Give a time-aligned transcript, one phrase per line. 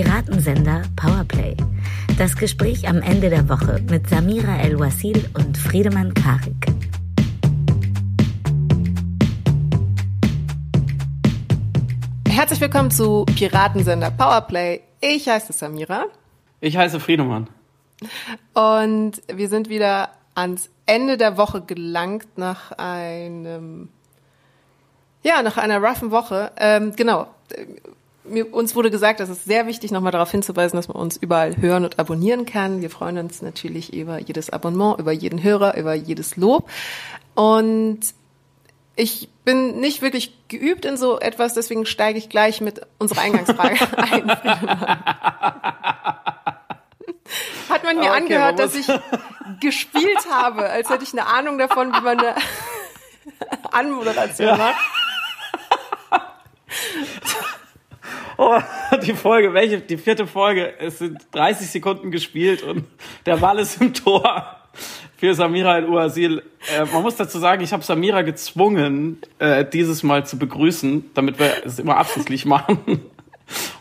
[0.00, 1.56] Piratensender Powerplay.
[2.18, 6.66] Das Gespräch am Ende der Woche mit Samira El-Wasil und Friedemann Karik.
[12.28, 14.82] Herzlich willkommen zu Piratensender Powerplay.
[15.00, 16.04] Ich heiße Samira.
[16.60, 17.48] Ich heiße Friedemann.
[18.54, 23.88] Und wir sind wieder ans Ende der Woche gelangt nach einem,
[25.24, 26.52] ja, nach einer roughen Woche.
[26.56, 27.26] Ähm, genau.
[28.28, 31.56] Mir, uns wurde gesagt, es ist sehr wichtig, nochmal darauf hinzuweisen, dass man uns überall
[31.56, 32.80] hören und abonnieren kann.
[32.82, 36.68] Wir freuen uns natürlich über jedes Abonnement, über jeden Hörer, über jedes Lob.
[37.34, 38.00] Und
[38.96, 43.78] ich bin nicht wirklich geübt in so etwas, deswegen steige ich gleich mit unserer Eingangsfrage
[43.96, 44.28] ein.
[47.68, 48.86] Hat man mir okay, angehört, dass ich
[49.60, 52.34] gespielt habe, als hätte ich eine Ahnung davon, wie man eine
[53.72, 54.56] Anmoderation ja.
[54.56, 54.76] macht.
[58.40, 58.60] Oh,
[59.02, 59.80] die Folge, welche?
[59.80, 60.72] Die vierte Folge.
[60.78, 62.84] Es sind 30 Sekunden gespielt und
[63.26, 64.56] der Ball ist im Tor
[65.16, 66.44] für Samira El-Uasil.
[66.72, 71.40] Äh, man muss dazu sagen, ich habe Samira gezwungen, äh, dieses Mal zu begrüßen, damit
[71.40, 73.00] wir es immer absichtlich machen.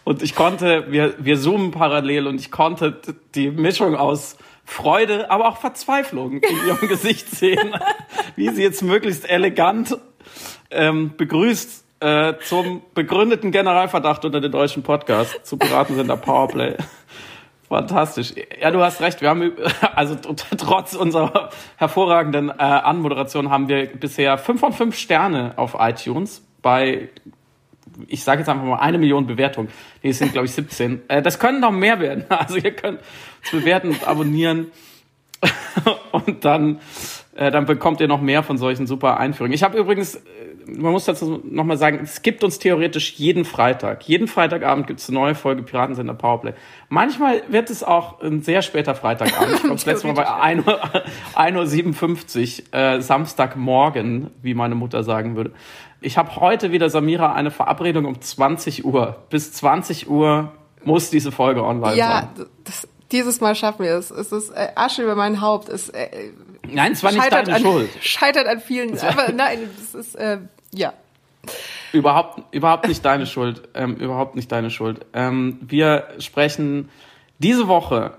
[0.03, 2.99] Und ich konnte, wir, wir zoomen parallel und ich konnte
[3.35, 7.75] die Mischung aus Freude, aber auch Verzweiflung in ihrem Gesicht sehen,
[8.35, 9.95] wie sie jetzt möglichst elegant
[10.71, 16.75] ähm, begrüßt äh, zum begründeten Generalverdacht unter den deutschen Podcast zu Piratensender Powerplay.
[17.67, 18.33] Fantastisch.
[18.61, 19.21] Ja, du hast recht.
[19.21, 19.51] Wir haben,
[19.95, 26.45] also trotz unserer hervorragenden äh, Anmoderation haben wir bisher fünf von fünf Sterne auf iTunes
[26.61, 27.09] bei,
[28.07, 29.69] ich sage jetzt einfach mal eine Million Bewertungen.
[30.01, 31.09] Nee, es sind, glaube ich, 17.
[31.09, 32.25] Äh, das können noch mehr werden.
[32.29, 32.99] Also ihr könnt
[33.41, 34.71] uns bewerten und abonnieren.
[36.11, 36.79] und dann,
[37.35, 39.53] äh, dann bekommt ihr noch mehr von solchen super Einführungen.
[39.53, 40.21] Ich habe übrigens
[40.67, 44.07] man muss dazu nochmal sagen, es gibt uns theoretisch jeden Freitag.
[44.07, 46.53] Jeden Freitagabend gibt es eine neue Folge Piratensender Powerplay.
[46.89, 49.55] Manchmal wird es auch ein sehr später Freitagabend.
[49.55, 50.27] Ich glaube, das letzte Mal bei
[51.35, 55.51] 1.57 Uhr, äh, Samstagmorgen, wie meine Mutter sagen würde.
[56.01, 59.23] Ich habe heute wieder, Samira, eine Verabredung um 20 Uhr.
[59.29, 60.51] Bis 20 Uhr
[60.83, 62.47] muss diese Folge online ja, sein.
[62.65, 62.73] Ja,
[63.11, 64.11] dieses Mal schaffen wir es.
[64.11, 65.69] Es ist äh, Asche über mein Haupt.
[65.69, 66.31] Es, äh,
[66.69, 67.89] Nein, es war nicht deine an, Schuld.
[68.01, 68.99] Scheitert an vielen.
[69.01, 70.39] Aber nein, das ist äh,
[70.73, 70.93] ja.
[71.93, 73.67] Überhaupt, überhaupt nicht deine Schuld.
[73.73, 75.05] Ähm, überhaupt nicht deine Schuld.
[75.13, 76.89] Ähm, wir sprechen
[77.39, 78.13] diese Woche,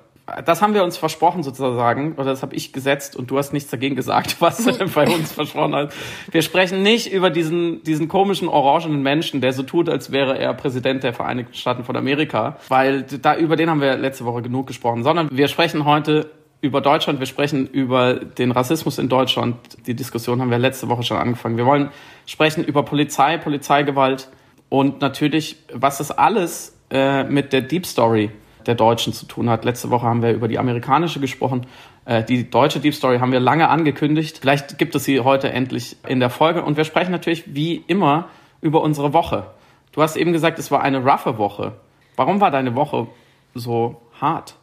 [0.45, 3.71] das haben wir uns versprochen sozusagen, oder das habe ich gesetzt und du hast nichts
[3.71, 4.65] dagegen gesagt, was
[4.95, 5.93] bei uns versprochen hat.
[6.31, 10.55] Wir sprechen nicht über diesen, diesen komischen orangenen Menschen, der so tut, als wäre er
[10.55, 14.67] Präsident der Vereinigten Staaten von Amerika, weil da über den haben wir letzte Woche genug
[14.67, 16.31] gesprochen, sondern wir sprechen heute
[16.61, 19.57] über Deutschland, wir sprechen über den Rassismus in Deutschland.
[19.87, 21.57] Die Diskussion haben wir letzte Woche schon angefangen.
[21.57, 21.91] Wir wollen
[22.27, 24.29] sprechen über Polizei, Polizeigewalt
[24.69, 28.31] und natürlich, was das alles äh, mit der Deep Story
[28.67, 29.65] der Deutschen zu tun hat.
[29.65, 31.67] Letzte Woche haben wir über die amerikanische gesprochen.
[32.05, 34.39] Äh, die deutsche Deep Story haben wir lange angekündigt.
[34.39, 36.65] Vielleicht gibt es sie heute endlich in der Folge.
[36.65, 38.29] Und wir sprechen natürlich wie immer
[38.61, 39.47] über unsere Woche.
[39.93, 41.77] Du hast eben gesagt, es war eine roughe Woche.
[42.17, 43.07] Warum war deine Woche
[43.55, 44.58] so hart?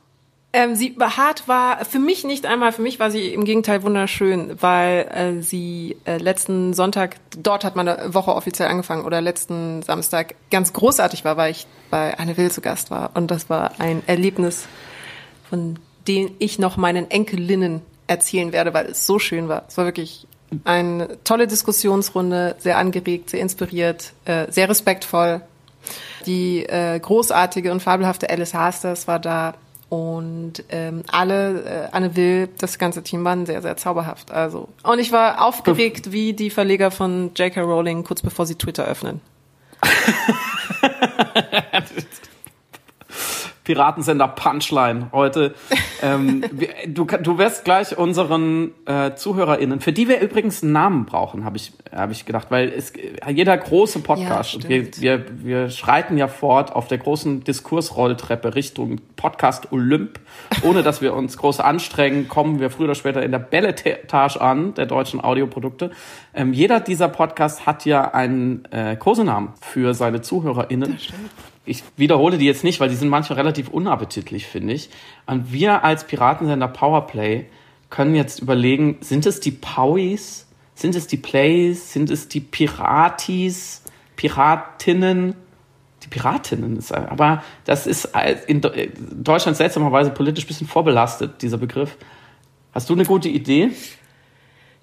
[0.56, 4.56] Ähm, sie behaart war für mich nicht einmal, für mich war sie im Gegenteil wunderschön,
[4.62, 10.36] weil äh, sie äh, letzten Sonntag, dort hat meine Woche offiziell angefangen, oder letzten Samstag
[10.52, 13.12] ganz großartig war, weil ich bei Anne Will zu Gast war.
[13.16, 14.66] Und das war ein Erlebnis,
[15.50, 15.78] von
[16.08, 19.66] dem ich noch meinen Enkelinnen erzählen werde, weil es so schön war.
[19.68, 20.26] Es war wirklich
[20.64, 25.42] eine tolle Diskussionsrunde, sehr angeregt, sehr inspiriert, äh, sehr respektvoll.
[26.26, 29.56] Die äh, großartige und fabelhafte Alice Hasters war da
[29.96, 34.30] und ähm, alle, äh, Anne Will, das ganze Team waren sehr, sehr zauberhaft.
[34.30, 34.68] Also.
[34.84, 37.62] Und ich war aufgeregt wie die Verleger von J.K.
[37.62, 39.22] Rowling kurz bevor sie Twitter öffnen.
[43.66, 45.56] Piratensender Punchline heute.
[46.02, 46.46] ähm,
[46.88, 51.58] du, du wirst gleich unseren äh, ZuhörerInnen, für die wir übrigens einen Namen brauchen, habe
[51.58, 52.94] ich, hab ich gedacht, weil es,
[53.28, 59.02] jeder große Podcast, ja, wir, wir, wir schreiten ja fort auf der großen Diskursrolltreppe Richtung
[59.16, 60.20] Podcast Olymp.
[60.62, 64.76] Ohne dass wir uns groß anstrengen, kommen wir früher oder später in der Belletage an,
[64.76, 65.90] der deutschen Audioprodukte.
[66.36, 70.94] Ähm, jeder dieser Podcasts hat ja einen äh, Kosenamen für seine ZuhörerInnen.
[70.94, 74.90] Das stimmt ich wiederhole die jetzt nicht, weil die sind manchmal relativ unappetitlich, finde ich.
[75.26, 77.46] Und wir als Piratensender Powerplay
[77.90, 80.48] können jetzt überlegen, sind es die Powies?
[80.74, 81.94] Sind es die Plays?
[81.94, 83.84] Sind es die Piratis?
[84.16, 85.36] Piratinnen?
[86.04, 88.10] Die Piratinnen ist, aber das ist
[88.46, 91.98] in Deutschland seltsamerweise politisch ein bisschen vorbelastet, dieser Begriff.
[92.74, 93.72] Hast du eine gute Idee?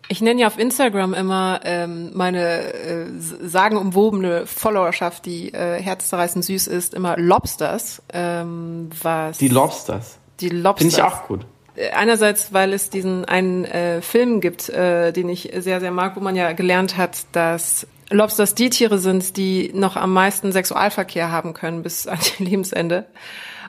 [0.09, 6.67] Ich nenne ja auf Instagram immer ähm, meine äh, sagenumwobene Followerschaft, die äh, herzzerreißend süß
[6.67, 8.03] ist, immer Lobsters.
[8.13, 10.19] Ähm, was die Lobsters.
[10.41, 10.95] Die Lobsters.
[10.95, 11.47] Finde ich auch gut.
[11.77, 16.17] Äh, einerseits, weil es diesen einen äh, Film gibt, äh, den ich sehr, sehr mag,
[16.17, 21.31] wo man ja gelernt hat, dass Lobsters die Tiere sind, die noch am meisten Sexualverkehr
[21.31, 23.07] haben können bis an ihr Lebensende.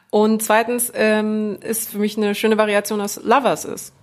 [0.10, 3.94] Und zweitens ähm, ist für mich eine schöne Variation, dass Lovers ist.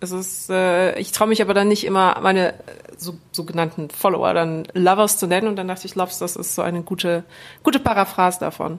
[0.00, 2.54] Es ist, äh, ich traue mich aber dann nicht immer meine
[2.96, 6.62] so, sogenannten Follower dann Lovers zu nennen und dann dachte ich, Loves, das ist so
[6.62, 7.24] eine gute,
[7.62, 8.78] gute Paraphrase davon.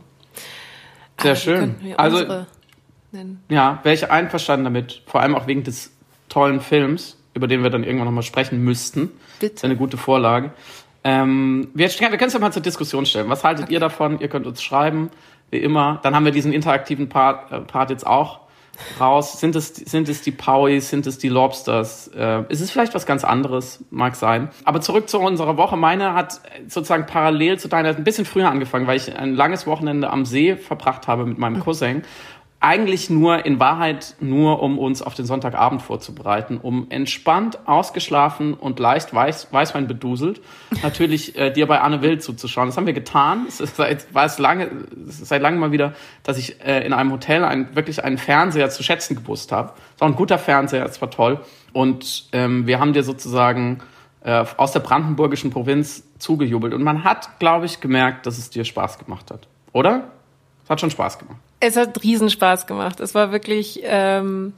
[1.19, 1.75] Sehr aber schön.
[1.97, 2.25] Also
[3.49, 5.91] ja, wäre ich einverstanden damit, vor allem auch wegen des
[6.29, 9.11] tollen Films, über den wir dann irgendwann nochmal sprechen müssten.
[9.39, 9.65] Bitte.
[9.65, 10.51] Eine gute Vorlage.
[11.03, 13.29] Ähm, wir, wir können es ja mal zur Diskussion stellen.
[13.29, 13.73] Was haltet okay.
[13.73, 14.19] ihr davon?
[14.19, 15.09] Ihr könnt uns schreiben,
[15.51, 15.99] wie immer.
[16.03, 18.41] Dann haben wir diesen interaktiven Part, äh, Part jetzt auch
[18.99, 19.39] raus.
[19.39, 22.09] Sind es, sind es die Pauis, sind es die Lobsters?
[22.15, 23.83] Äh, ist es vielleicht was ganz anderes?
[23.89, 24.49] Mag sein.
[24.65, 25.77] Aber zurück zu unserer Woche.
[25.77, 30.09] Meine hat sozusagen parallel zu deiner ein bisschen früher angefangen, weil ich ein langes Wochenende
[30.09, 32.03] am See verbracht habe mit meinem Cousin
[32.59, 38.79] eigentlich nur in Wahrheit nur, um uns auf den Sonntagabend vorzubereiten, um entspannt, ausgeschlafen und
[38.79, 40.41] leicht Weiß, Weißwein beduselt,
[40.81, 42.67] natürlich äh, dir bei Anne Will zuzuschauen.
[42.67, 43.45] Das haben wir getan.
[43.47, 44.71] Es ist seit, war es lange,
[45.07, 45.93] es ist seit langem mal wieder,
[46.23, 49.73] dass ich äh, in einem Hotel ein, wirklich einen Fernseher zu schätzen gewusst habe.
[49.95, 51.39] Es war ein guter Fernseher, es war toll.
[51.73, 53.79] Und ähm, wir haben dir sozusagen
[54.23, 56.73] äh, aus der brandenburgischen Provinz zugejubelt.
[56.73, 59.47] Und man hat, glaube ich, gemerkt, dass es dir Spaß gemacht hat.
[59.73, 60.05] Oder?
[60.63, 61.37] Es hat schon Spaß gemacht.
[61.59, 62.99] Es hat riesen Spaß gemacht.
[62.99, 63.81] Es war wirklich.
[63.83, 64.53] Ähm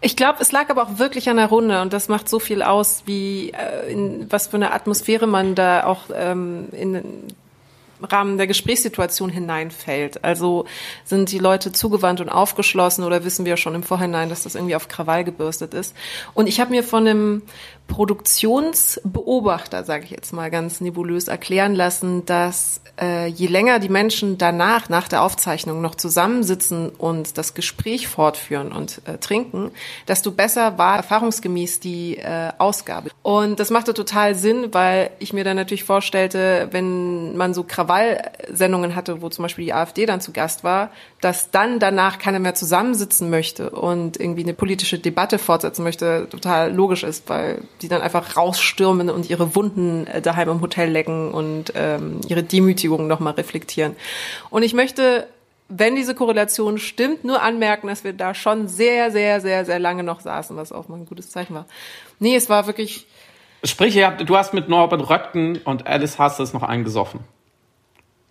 [0.00, 2.62] ich glaube, es lag aber auch wirklich an der Runde und das macht so viel
[2.62, 7.02] aus, wie äh, in was für eine Atmosphäre man da auch ähm, in
[8.00, 10.22] Rahmen der Gesprächssituation hineinfällt.
[10.24, 10.66] Also
[11.04, 14.76] sind die Leute zugewandt und aufgeschlossen oder wissen wir schon im Vorhinein, dass das irgendwie
[14.76, 15.96] auf Krawall gebürstet ist.
[16.34, 17.42] Und ich habe mir von einem
[17.88, 24.38] Produktionsbeobachter, sage ich jetzt mal ganz nebulös, erklären lassen, dass äh, je länger die Menschen
[24.38, 29.70] danach, nach der Aufzeichnung, noch zusammensitzen und das Gespräch fortführen und äh, trinken,
[30.06, 33.10] desto besser war erfahrungsgemäß die äh, Ausgabe.
[33.22, 38.94] Und das machte total Sinn, weil ich mir dann natürlich vorstellte, wenn man so Krawall-Sendungen
[38.94, 42.54] hatte, wo zum Beispiel die AfD dann zu Gast war, dass dann danach keiner mehr
[42.54, 48.02] zusammensitzen möchte und irgendwie eine politische Debatte fortsetzen möchte, total logisch ist, weil die dann
[48.02, 53.34] einfach rausstürmen und ihre Wunden äh, daheim im Hotel lecken und ähm, ihre Demütigung nochmal
[53.34, 53.96] reflektieren.
[54.50, 55.26] Und ich möchte,
[55.68, 60.02] wenn diese Korrelation stimmt, nur anmerken, dass wir da schon sehr, sehr, sehr, sehr lange
[60.02, 61.66] noch saßen, was auch mal ein gutes Zeichen war.
[62.18, 63.06] Nee, es war wirklich.
[63.64, 67.20] Sprich, du hast mit Norbert Röttgen und Alice Hasses noch eingesoffen.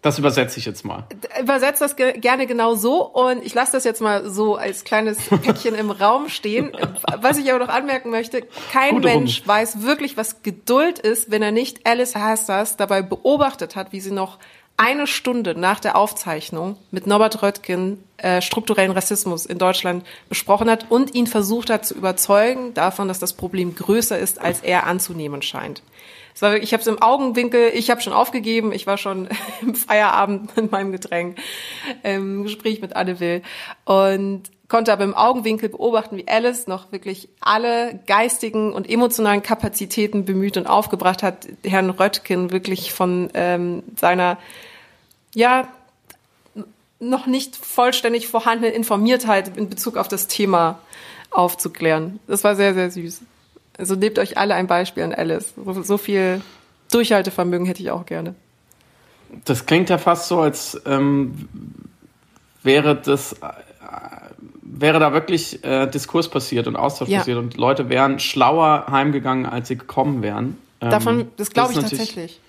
[0.08, 1.04] Das übersetze ich jetzt mal.
[1.42, 5.18] Übersetze das ge gerne genau so und ich lasse das jetzt mal so als kleines
[5.44, 6.72] Päckchen im Raum stehen.
[7.20, 9.48] Was ich aber noch anmerken möchte, kein Gute Mensch Runde.
[9.50, 14.12] weiß wirklich, was Geduld ist, wenn er nicht Alice Hasters dabei beobachtet hat, wie sie
[14.12, 14.40] noch
[14.78, 20.86] eine Stunde nach der Aufzeichnung mit Norbert Röttgen äh, strukturellen Rassismus in Deutschland besprochen hat
[20.90, 25.42] und ihn versucht hat zu überzeugen davon, dass das Problem größer ist, als er anzunehmen
[25.42, 25.82] scheint.
[26.40, 29.28] War, ich habe es im Augenwinkel, ich habe schon aufgegeben, ich war schon
[29.62, 31.40] im Feierabend mit meinem Getränk
[32.04, 33.42] im Gespräch mit Anne Will
[33.86, 40.26] und konnte aber im Augenwinkel beobachten, wie Alice noch wirklich alle geistigen und emotionalen Kapazitäten
[40.26, 44.38] bemüht und aufgebracht hat, Herrn Röttgen wirklich von ähm, seiner,
[45.34, 45.68] ja,
[47.00, 50.80] noch nicht vollständig vorhandenen Informiertheit in Bezug auf das Thema
[51.30, 52.20] aufzuklären.
[52.28, 53.22] Das war sehr, sehr süß.
[53.78, 55.54] Also nehmt euch alle ein Beispiel an Alice.
[55.56, 56.42] So, so viel
[56.92, 58.34] Durchhaltevermögen hätte ich auch gerne.
[59.46, 61.48] Das klingt ja fast so, als ähm,
[62.64, 63.36] wäre das
[64.70, 67.20] wäre da wirklich äh, Diskurs passiert und Austausch ja.
[67.20, 70.58] passiert und Leute wären schlauer heimgegangen, als sie gekommen wären.
[70.82, 72.40] Ähm, Davon, das glaube ich tatsächlich.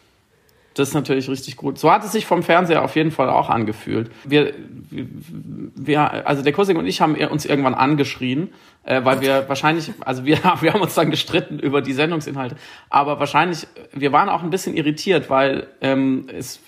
[0.75, 1.77] Das ist natürlich richtig gut.
[1.77, 4.13] So hat es sich vom Fernseher auf jeden Fall auch angefühlt.
[4.23, 4.55] Wir,
[4.91, 8.51] wir also der Cousin und ich haben uns irgendwann angeschrien,
[8.85, 12.57] äh, weil wir wahrscheinlich, also wir, wir haben uns dann gestritten über die Sendungsinhalte,
[12.91, 16.61] aber wahrscheinlich, wir waren auch ein bisschen irritiert, weil ähm, es,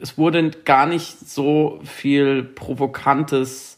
[0.00, 3.75] es wurde gar nicht so viel provokantes,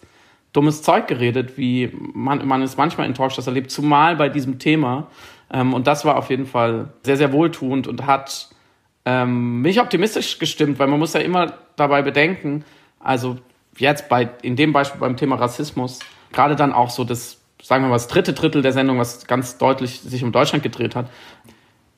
[0.52, 5.08] dummes Zeug geredet, wie man, man es manchmal in Talkshows erlebt, zumal bei diesem Thema.
[5.50, 8.48] Ähm, und das war auf jeden Fall sehr, sehr wohltuend und hat
[9.04, 12.64] ähm, mich optimistisch gestimmt, weil man muss ja immer dabei bedenken,
[13.00, 13.38] also
[13.76, 16.00] jetzt bei, in dem Beispiel beim Thema Rassismus,
[16.32, 19.58] gerade dann auch so das, sagen wir mal, das dritte Drittel der Sendung, was ganz
[19.58, 21.10] deutlich sich um Deutschland gedreht hat,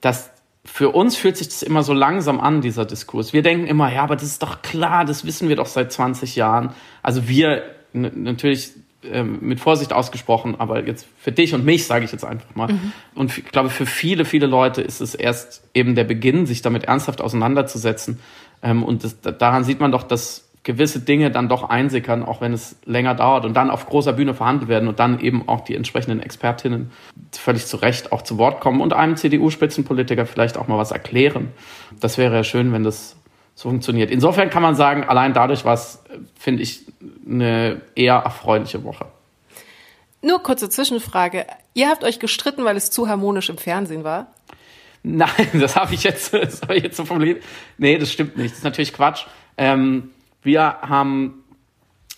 [0.00, 0.30] dass
[0.64, 3.32] für uns fühlt sich das immer so langsam an, dieser Diskurs.
[3.32, 6.36] Wir denken immer, ja, aber das ist doch klar, das wissen wir doch seit 20
[6.36, 6.74] Jahren.
[7.02, 12.12] Also wir, natürlich ähm, mit Vorsicht ausgesprochen, aber jetzt für dich und mich sage ich
[12.12, 12.72] jetzt einfach mal.
[12.72, 12.92] Mhm.
[13.14, 16.84] Und ich glaube, für viele, viele Leute ist es erst eben der Beginn, sich damit
[16.84, 18.20] ernsthaft auseinanderzusetzen.
[18.62, 22.52] Ähm, und das, daran sieht man doch, dass gewisse Dinge dann doch einsickern, auch wenn
[22.52, 25.74] es länger dauert und dann auf großer Bühne verhandelt werden und dann eben auch die
[25.74, 26.90] entsprechenden Expertinnen
[27.32, 31.48] völlig zu Recht auch zu Wort kommen und einem CDU-Spitzenpolitiker vielleicht auch mal was erklären.
[31.98, 33.16] Das wäre ja schön, wenn das
[33.54, 34.10] so funktioniert.
[34.10, 36.02] Insofern kann man sagen, allein dadurch war es,
[36.38, 36.84] finde ich,
[37.30, 39.06] eine eher erfreuliche Woche.
[40.22, 41.46] Nur kurze Zwischenfrage.
[41.74, 44.28] Ihr habt euch gestritten, weil es zu harmonisch im Fernsehen war?
[45.02, 47.42] Nein, das habe ich jetzt, das habe ich jetzt so formuliert.
[47.78, 48.50] Nee, das stimmt nicht.
[48.50, 49.24] Das ist natürlich Quatsch.
[49.56, 50.10] Ähm,
[50.42, 51.40] wir haben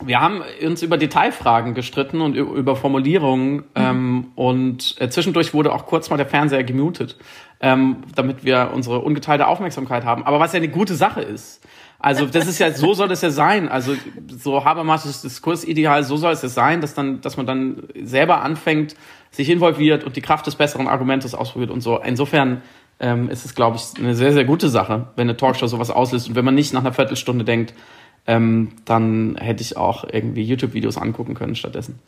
[0.04, 3.62] wir haben uns über Detailfragen gestritten und über Formulierungen mhm.
[3.76, 7.16] ähm, und äh, zwischendurch wurde auch kurz mal der Fernseher gemutet,
[7.61, 10.25] ähm, damit wir unsere ungeteilte Aufmerksamkeit haben.
[10.25, 11.62] Aber was ja eine gute Sache ist.
[12.02, 13.68] Also das ist ja, so soll es ja sein.
[13.68, 13.94] Also
[14.26, 18.97] so Habermasches Diskursideal, so soll es ja sein, dass dann, dass man dann selber anfängt,
[19.30, 21.99] sich involviert und die Kraft des besseren Argumentes ausprobiert und so.
[21.99, 22.62] Insofern
[22.99, 26.28] ähm, ist es, glaube ich, eine sehr, sehr gute Sache, wenn eine Talkshow sowas auslöst
[26.28, 27.73] und wenn man nicht nach einer Viertelstunde denkt,
[28.26, 32.00] ähm, dann hätte ich auch irgendwie YouTube-Videos angucken können stattdessen.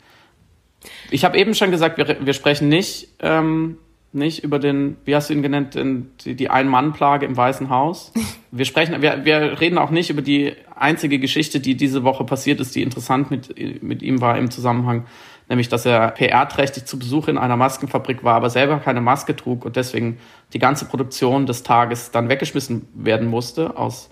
[1.09, 3.77] Ich habe eben schon gesagt, wir, wir sprechen nicht, ähm,
[4.15, 8.11] nicht über den, wie hast du ihn genannt, den, die, die Ein-Mann-Plage im Weißen Haus.
[8.51, 12.61] Wir sprechen, wir, wir reden auch nicht über die einzige Geschichte, die diese Woche passiert
[12.61, 13.53] ist, die interessant mit,
[13.83, 15.07] mit ihm war im Zusammenhang,
[15.49, 19.65] nämlich dass er PR-trächtig zu Besuch in einer Maskenfabrik war, aber selber keine Maske trug
[19.65, 20.19] und deswegen
[20.53, 24.09] die ganze Produktion des Tages dann weggeschmissen werden musste aus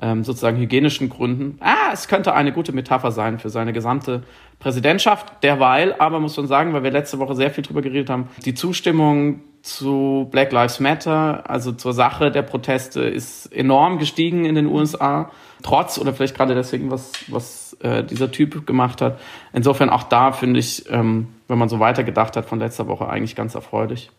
[0.00, 1.58] ähm, sozusagen hygienischen Gründen.
[1.60, 4.22] Ah, es könnte eine gute Metapher sein für seine gesamte
[4.58, 5.42] Präsidentschaft.
[5.42, 8.54] Derweil, aber muss man sagen, weil wir letzte Woche sehr viel drüber geredet haben, die
[8.54, 14.66] Zustimmung zu Black Lives Matter, also zur Sache der Proteste, ist enorm gestiegen in den
[14.66, 15.30] USA.
[15.62, 19.18] Trotz oder vielleicht gerade deswegen, was, was äh, dieser Typ gemacht hat.
[19.54, 23.36] Insofern auch da finde ich, ähm, wenn man so weitergedacht hat von letzter Woche, eigentlich
[23.36, 24.10] ganz erfreulich.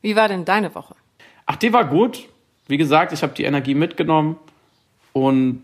[0.00, 0.96] Wie war denn deine Woche?
[1.46, 2.28] Ach, die war gut.
[2.66, 4.36] Wie gesagt, ich habe die Energie mitgenommen
[5.14, 5.62] und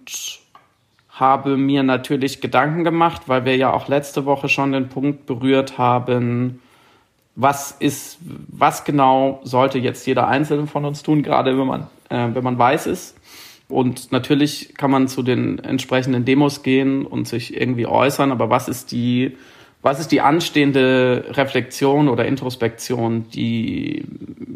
[1.11, 5.77] habe mir natürlich Gedanken gemacht, weil wir ja auch letzte Woche schon den Punkt berührt
[5.77, 6.63] haben,
[7.37, 12.29] was ist, was genau sollte jetzt jeder Einzelne von uns tun, gerade wenn man, äh,
[12.33, 13.19] wenn man weiß ist.
[13.69, 18.69] Und natürlich kann man zu den entsprechenden Demos gehen und sich irgendwie äußern, aber was
[18.69, 19.37] ist die,
[19.83, 24.05] was ist die anstehende Reflexion oder Introspektion, die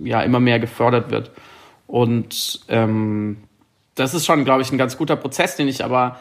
[0.05, 1.31] ja immer mehr gefördert wird?
[1.87, 3.37] Und ähm,
[3.95, 6.19] das ist schon, glaube ich, ein ganz guter Prozess, den ich aber,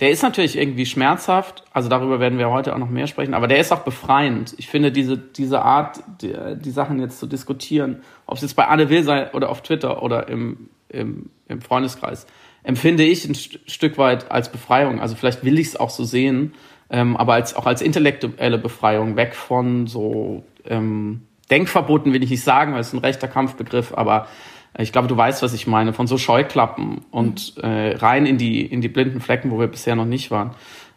[0.00, 3.46] der ist natürlich irgendwie schmerzhaft, also darüber werden wir heute auch noch mehr sprechen, aber
[3.46, 4.54] der ist auch befreiend.
[4.58, 8.66] Ich finde diese, diese Art, die, die Sachen jetzt zu diskutieren, ob es jetzt bei
[8.66, 12.26] Anne Will sei oder auf Twitter oder im, im, im Freundeskreis,
[12.64, 15.00] empfinde ich ein Stück weit als Befreiung.
[15.00, 16.54] Also vielleicht will ich es auch so sehen,
[16.90, 22.42] ähm, aber als, auch als intellektuelle Befreiung, weg von so ähm, Denkverboten will ich nicht
[22.42, 24.26] sagen, weil es ein rechter Kampfbegriff, aber
[24.78, 28.64] ich glaube, du weißt, was ich meine, von so Scheuklappen und äh, rein in die,
[28.64, 30.50] in die blinden Flecken, wo wir bisher noch nicht waren.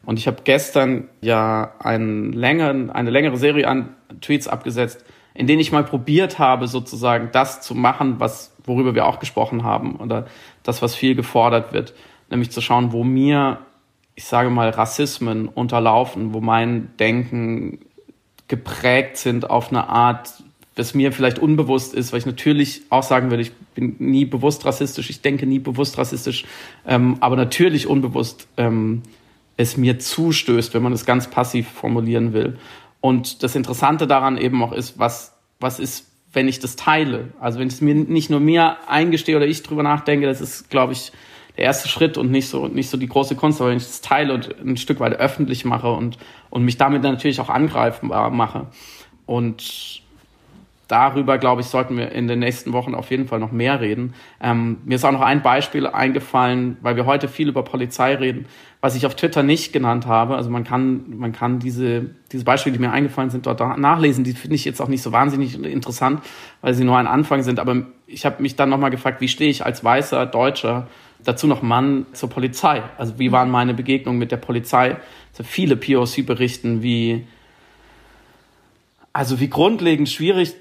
[0.04, 5.60] Und ich habe gestern ja einen längeren, eine längere Serie an Tweets abgesetzt, in denen
[5.60, 10.26] ich mal probiert habe, sozusagen das zu machen, was, worüber wir auch gesprochen haben, oder
[10.64, 11.94] das, was viel gefordert wird,
[12.32, 13.60] nämlich zu schauen, wo mir,
[14.16, 17.80] ich sage mal, Rassismen unterlaufen, wo mein Denken
[18.48, 20.42] geprägt sind auf eine Art,
[20.78, 24.66] was mir vielleicht unbewusst ist, weil ich natürlich auch sagen würde, ich bin nie bewusst
[24.66, 26.46] rassistisch, ich denke nie bewusst rassistisch,
[26.86, 29.02] ähm, aber natürlich unbewusst ähm,
[29.58, 32.58] es mir zustößt, wenn man es ganz passiv formulieren will.
[33.02, 37.30] Und das Interessante daran eben auch ist, was, was ist, wenn ich das teile?
[37.40, 40.70] Also wenn ich es mir nicht nur mir eingestehe oder ich drüber nachdenke, das ist,
[40.70, 41.12] glaube ich,
[41.58, 44.02] der erste Schritt und nicht so, nicht so die große Kunst, aber wenn ich das
[44.02, 46.20] teile und ein Stück weit öffentlich mache und,
[46.52, 48.68] und mich damit natürlich auch angreifbar mache.
[49.26, 50.04] Und
[50.88, 54.13] darüber, glaube ich, sollten wir in den nächsten Wochen auf jeden Fall noch mehr reden.
[54.41, 58.46] Ähm, mir ist auch noch ein Beispiel eingefallen, weil wir heute viel über Polizei reden,
[58.79, 60.36] was ich auf Twitter nicht genannt habe.
[60.36, 64.24] Also man kann, man kann diese, diese Beispiele, die mir eingefallen sind, dort nachlesen.
[64.24, 66.22] Die finde ich jetzt auch nicht so wahnsinnig interessant,
[66.62, 67.60] weil sie nur ein Anfang sind.
[67.60, 70.88] Aber ich habe mich dann nochmal gefragt, wie stehe ich als weißer Deutscher,
[71.24, 72.84] dazu noch Mann, zur Polizei?
[72.98, 74.98] Also wie waren meine Begegnungen mit der Polizei?
[75.32, 77.27] Also viele POC berichten, wie
[79.17, 80.53] also wie grundlegend schwierig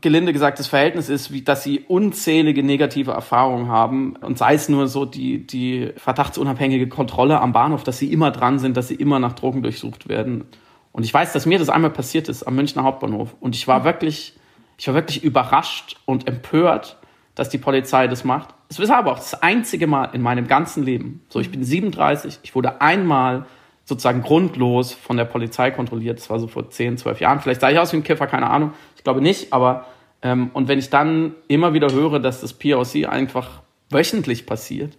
[0.00, 4.68] gelinde gesagt das Verhältnis ist, wie dass sie unzählige negative Erfahrungen haben und sei es
[4.68, 8.94] nur so die die verdachtsunabhängige Kontrolle am Bahnhof, dass sie immer dran sind, dass sie
[8.94, 10.44] immer nach Drogen durchsucht werden.
[10.92, 13.84] Und ich weiß, dass mir das einmal passiert ist am Münchner Hauptbahnhof und ich war
[13.84, 14.34] wirklich
[14.80, 16.96] ich war wirklich überrascht und empört,
[17.34, 18.54] dass die Polizei das macht.
[18.70, 21.22] Es war aber auch das einzige Mal in meinem ganzen Leben.
[21.28, 23.44] So, ich bin 37, ich wurde einmal
[23.84, 26.18] sozusagen grundlos von der Polizei kontrolliert.
[26.18, 27.40] Das war so vor 10, 12 Jahren.
[27.40, 28.72] Vielleicht sah ich aus wie ein Kiffer, keine Ahnung.
[29.00, 29.86] Ich glaube nicht, aber
[30.20, 34.92] ähm, und wenn ich dann immer wieder höre, dass das POC einfach wöchentlich passiert,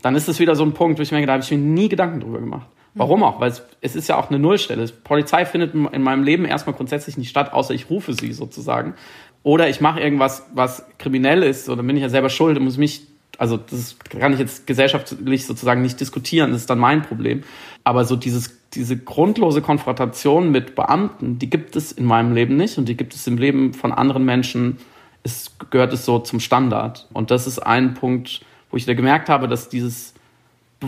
[0.00, 1.88] dann ist es wieder so ein Punkt, wo ich mir da habe ich mir nie
[1.88, 2.68] Gedanken drüber gemacht.
[2.94, 3.40] Warum auch?
[3.40, 4.86] Weil es, es ist ja auch eine Nullstelle.
[5.02, 8.94] Polizei findet in meinem Leben erstmal grundsätzlich nicht statt, außer ich rufe sie sozusagen.
[9.42, 12.76] Oder ich mache irgendwas, was kriminell ist, oder bin ich ja selber schuld und muss
[12.76, 17.44] mich, also das kann ich jetzt gesellschaftlich sozusagen nicht diskutieren, das ist dann mein Problem.
[17.84, 22.78] Aber so dieses, diese grundlose Konfrontation mit Beamten, die gibt es in meinem Leben nicht
[22.78, 24.78] und die gibt es im Leben von anderen Menschen,
[25.22, 27.06] es gehört es so zum Standard.
[27.12, 30.14] Und das ist ein Punkt, wo ich da gemerkt habe, dass dieses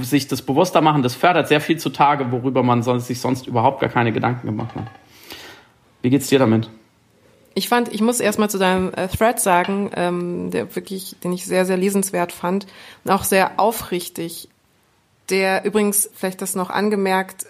[0.02, 3.90] sich das bewusster machen, das fördert sehr viel zutage, worüber man sich sonst überhaupt gar
[3.90, 4.86] keine Gedanken gemacht hat.
[6.02, 6.70] Wie geht's dir damit?
[7.54, 11.46] Ich fand, ich muss erstmal zu deinem äh, Thread sagen, ähm, der wirklich, den ich
[11.46, 12.66] sehr, sehr lesenswert fand
[13.04, 14.48] und auch sehr aufrichtig.
[15.30, 17.46] Der übrigens, vielleicht das noch angemerkt,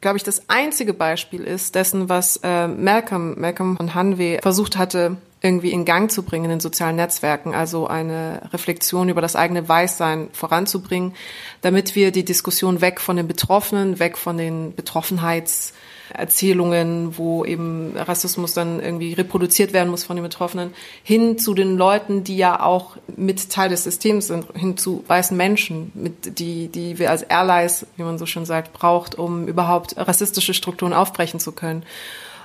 [0.00, 5.16] glaube ich, das einzige Beispiel ist dessen, was äh, Malcolm, Malcolm von Hanwe versucht hatte,
[5.42, 9.68] irgendwie in Gang zu bringen in den sozialen Netzwerken, also eine Reflexion über das eigene
[9.68, 11.14] Weißsein voranzubringen,
[11.62, 15.72] damit wir die Diskussion weg von den Betroffenen, weg von den Betroffenheits
[16.14, 21.76] Erzählungen, wo eben Rassismus dann irgendwie reproduziert werden muss von den Betroffenen, hin zu den
[21.76, 26.68] Leuten, die ja auch mit Teil des Systems sind, hin zu weißen Menschen, mit die,
[26.68, 31.40] die wir als Allies, wie man so schön sagt, braucht, um überhaupt rassistische Strukturen aufbrechen
[31.40, 31.84] zu können.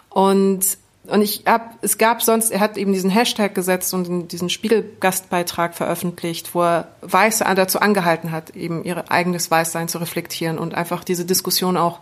[0.09, 0.77] Und
[1.09, 5.75] und ich hab, es gab sonst, er hat eben diesen Hashtag gesetzt und diesen Spiegelgastbeitrag
[5.75, 11.03] veröffentlicht, wo er Weiße dazu angehalten hat, eben ihr eigenes Weißsein zu reflektieren und einfach
[11.03, 11.99] diese Diskussion auch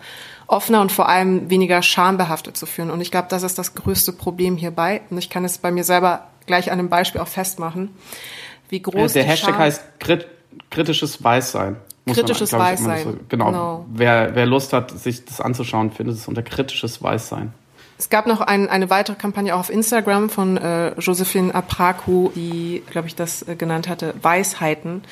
[0.48, 2.92] offener und vor allem weniger schambehaftet zu führen.
[2.92, 5.02] Und ich glaube, das ist das größte Problem hierbei.
[5.10, 7.90] Und ich kann es bei mir selber gleich an einem Beispiel auch festmachen,
[8.70, 10.28] wie groß Der Hashtag Scham heißt krit
[10.70, 11.78] kritisches Weißsein.
[12.06, 13.04] kritisches man, Weißsein.
[13.04, 13.46] So, genau.
[13.46, 13.86] genau.
[13.92, 17.54] Wer, wer Lust hat, sich das anzuschauen, findet es unter kritisches Weißsein.
[17.98, 22.84] Es gab noch ein, eine weitere Kampagne auch auf Instagram von äh, Josephine Apraku, die,
[22.90, 25.04] glaube ich, das äh, genannt hatte, Weisheiten.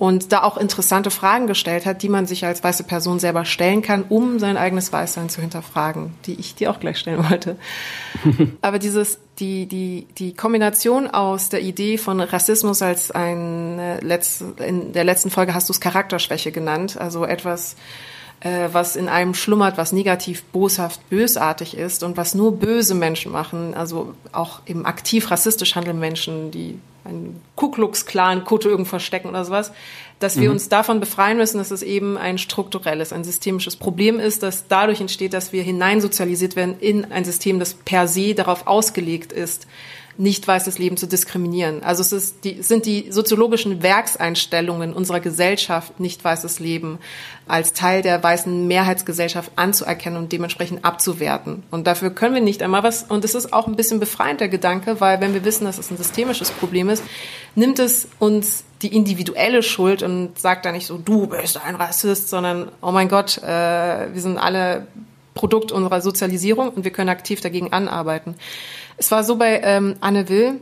[0.00, 3.82] Und da auch interessante Fragen gestellt hat, die man sich als weiße Person selber stellen
[3.82, 7.56] kann, um sein eigenes Weißsein zu hinterfragen, die ich dir auch gleich stellen wollte.
[8.62, 14.42] Aber dieses, die, die, die Kombination aus der Idee von Rassismus als ein, äh, letzt,
[14.66, 17.76] in der letzten Folge hast du es Charakterschwäche genannt, also etwas,
[18.42, 23.74] was in einem schlummert, was negativ, boshaft, bösartig ist und was nur böse Menschen machen,
[23.74, 29.28] also auch eben aktiv rassistisch handelnde Menschen, die einen Ku Klux Klan Kutte irgendwo verstecken
[29.28, 29.72] oder sowas,
[30.18, 30.54] dass wir mhm.
[30.54, 35.00] uns davon befreien müssen, dass es eben ein strukturelles, ein systemisches Problem ist, das dadurch
[35.00, 39.66] entsteht, dass wir hineinsozialisiert werden in ein System, das per se darauf ausgelegt ist,
[40.16, 41.82] nicht weißes Leben zu diskriminieren.
[41.82, 46.98] Also es ist die, sind die soziologischen Werkseinstellungen unserer Gesellschaft, nicht weißes Leben,
[47.46, 51.62] als Teil der weißen Mehrheitsgesellschaft anzuerkennen und dementsprechend abzuwerten.
[51.70, 54.48] Und dafür können wir nicht einmal was, und es ist auch ein bisschen befreiend der
[54.48, 57.02] Gedanke, weil wenn wir wissen, dass es ein systemisches Problem ist,
[57.54, 62.30] nimmt es uns die individuelle Schuld und sagt da nicht so, du bist ein Rassist,
[62.30, 64.86] sondern, oh mein Gott, äh, wir sind alle
[65.34, 68.34] Produkt unserer Sozialisierung und wir können aktiv dagegen anarbeiten.
[69.00, 70.60] Es war so bei ähm, Anne Will,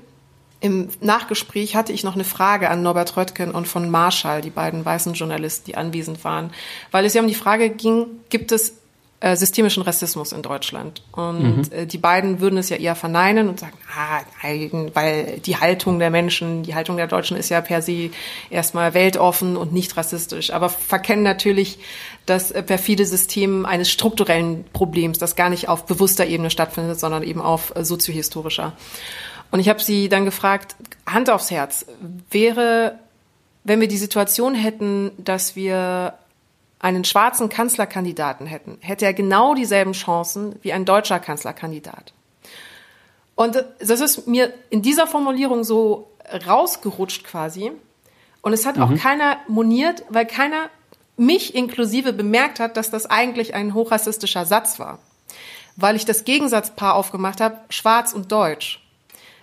[0.61, 4.85] im Nachgespräch hatte ich noch eine Frage an Norbert Röttgen und von Marschall, die beiden
[4.85, 6.53] weißen Journalisten, die anwesend waren,
[6.92, 8.74] weil es ja um die Frage ging, gibt es
[9.20, 11.02] äh, systemischen Rassismus in Deutschland?
[11.12, 11.62] Und mhm.
[11.70, 15.98] äh, die beiden würden es ja eher verneinen und sagen, ah, nein, weil die Haltung
[15.98, 18.11] der Menschen, die Haltung der Deutschen ist ja per se
[18.50, 21.78] erstmal weltoffen und nicht rassistisch, aber verkennen natürlich
[22.26, 27.22] das äh, perfide System eines strukturellen Problems, das gar nicht auf bewusster Ebene stattfindet, sondern
[27.22, 28.72] eben auf äh, soziohistorischer.
[29.50, 30.76] Und ich habe sie dann gefragt,
[31.07, 31.87] Hand aufs Herz,
[32.31, 32.98] wäre,
[33.64, 36.14] wenn wir die Situation hätten, dass wir
[36.80, 42.12] einen schwarzen Kanzlerkandidaten hätten, hätte er genau dieselben Chancen wie ein deutscher Kanzlerkandidat.
[43.34, 46.10] Und das ist mir in dieser Formulierung so
[46.46, 47.72] rausgerutscht quasi.
[48.42, 48.82] Und es hat mhm.
[48.82, 50.70] auch keiner moniert, weil keiner
[51.16, 54.98] mich inklusive bemerkt hat, dass das eigentlich ein hochrassistischer Satz war.
[55.76, 58.84] Weil ich das Gegensatzpaar aufgemacht habe, schwarz und deutsch.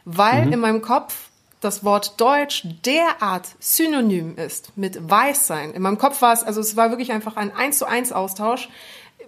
[0.06, 0.54] Weil mhm.
[0.54, 1.25] in meinem Kopf
[1.66, 5.74] das Wort Deutsch derart synonym ist mit Weißsein.
[5.74, 8.70] In meinem Kopf war es, also es war wirklich einfach ein eins zu eins Austausch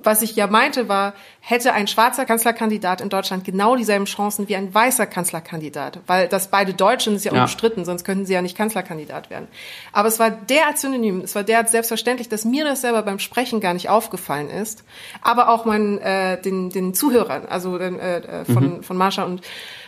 [0.04, 4.56] was ich ja meinte, war, hätte ein schwarzer Kanzlerkandidat in Deutschland genau dieselben Chancen wie
[4.56, 6.00] ein weißer Kanzlerkandidat.
[6.08, 7.42] Weil das beide Deutschen ist ja, ja.
[7.42, 9.48] umstritten, sonst könnten sie ja nicht Kanzlerkandidat werden.
[9.94, 13.62] Aber es war derart synonym, es war derart selbstverständlich, dass mir das selber beim Sprechen
[13.62, 14.84] gar nicht aufgefallen ist.
[15.22, 18.84] Aber auch meinen, äh, den, den Zuhörern, also äh, äh von, mhm.
[18.84, 19.42] von Marsha und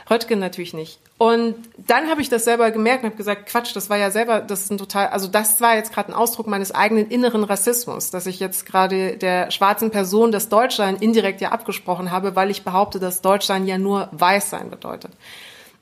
[0.10, 1.00] Röttgen natürlich nicht.
[1.17, 4.39] Und dann habe ich das selber gemerkt und habe gesagt, Quatsch, das war ja selber,
[4.39, 8.10] das ist ein total, also das war jetzt gerade ein Ausdruck meines eigenen inneren Rassismus,
[8.10, 12.63] dass ich jetzt gerade der schwarzen Person das Deutschsein indirekt ja abgesprochen habe, weil ich
[12.63, 15.12] behaupte, dass Deutschsein ja nur Weißsein bedeutet.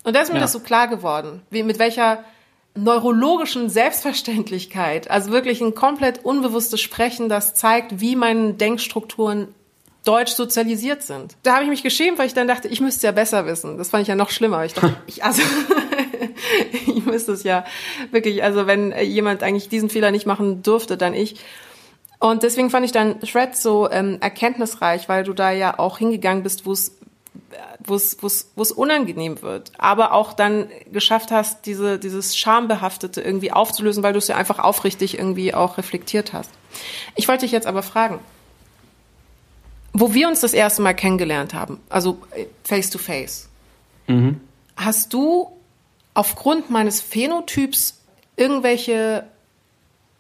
[0.04, 0.42] Und da ist mir ja.
[0.42, 2.24] das so klar geworden, wie mit welcher
[2.78, 9.48] neurologischen Selbstverständlichkeit, also wirklich ein komplett unbewusstes Sprechen, das zeigt, wie meine Denkstrukturen
[10.08, 11.36] deutsch sozialisiert sind.
[11.44, 13.78] Da habe ich mich geschämt, weil ich dann dachte, ich müsste ja besser wissen.
[13.78, 14.64] Das fand ich ja noch schlimmer.
[14.64, 15.42] Ich dachte, ich, also,
[16.88, 17.66] ich müsste es ja
[18.12, 21.44] wirklich, also wenn jemand eigentlich diesen Fehler nicht machen dürfte, dann ich.
[22.20, 26.42] Und deswegen fand ich dann Shred so ähm, erkenntnisreich, weil du da ja auch hingegangen
[26.42, 26.98] bist, wo es
[27.84, 34.14] wo es, unangenehm wird, aber auch dann geschafft hast, diese, dieses Schambehaftete irgendwie aufzulösen, weil
[34.14, 36.50] du es ja einfach aufrichtig irgendwie auch reflektiert hast.
[37.16, 38.20] Ich wollte dich jetzt aber fragen,
[40.00, 43.50] wo wir uns das erste Mal kennengelernt haben, also äh, face to face,
[44.06, 44.40] mhm.
[44.76, 45.52] hast du
[46.14, 48.00] aufgrund meines Phänotyps
[48.36, 49.26] irgendwelche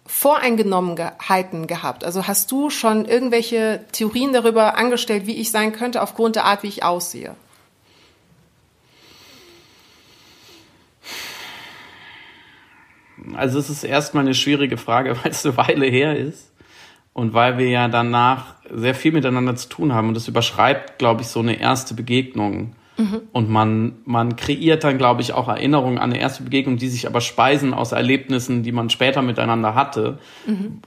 [0.08, 2.04] Voreingenommenheiten gehabt?
[2.04, 6.63] Also hast du schon irgendwelche Theorien darüber angestellt, wie ich sein könnte, aufgrund der Art,
[6.63, 7.36] wie ich aussehe?
[13.36, 16.46] Also es ist erstmal eine schwierige Frage, weil es eine Weile her ist.
[17.17, 21.23] Und weil wir ja danach sehr viel miteinander zu tun haben und das überschreibt, glaube
[21.23, 22.75] ich, so eine erste Begegnung.
[22.95, 23.21] Mhm.
[23.32, 27.08] Und man, man kreiert dann, glaube ich, auch Erinnerungen an eine erste Begegnung, die sich
[27.08, 30.19] aber speisen aus Erlebnissen, die man später miteinander hatte.
[30.45, 30.84] Mhm.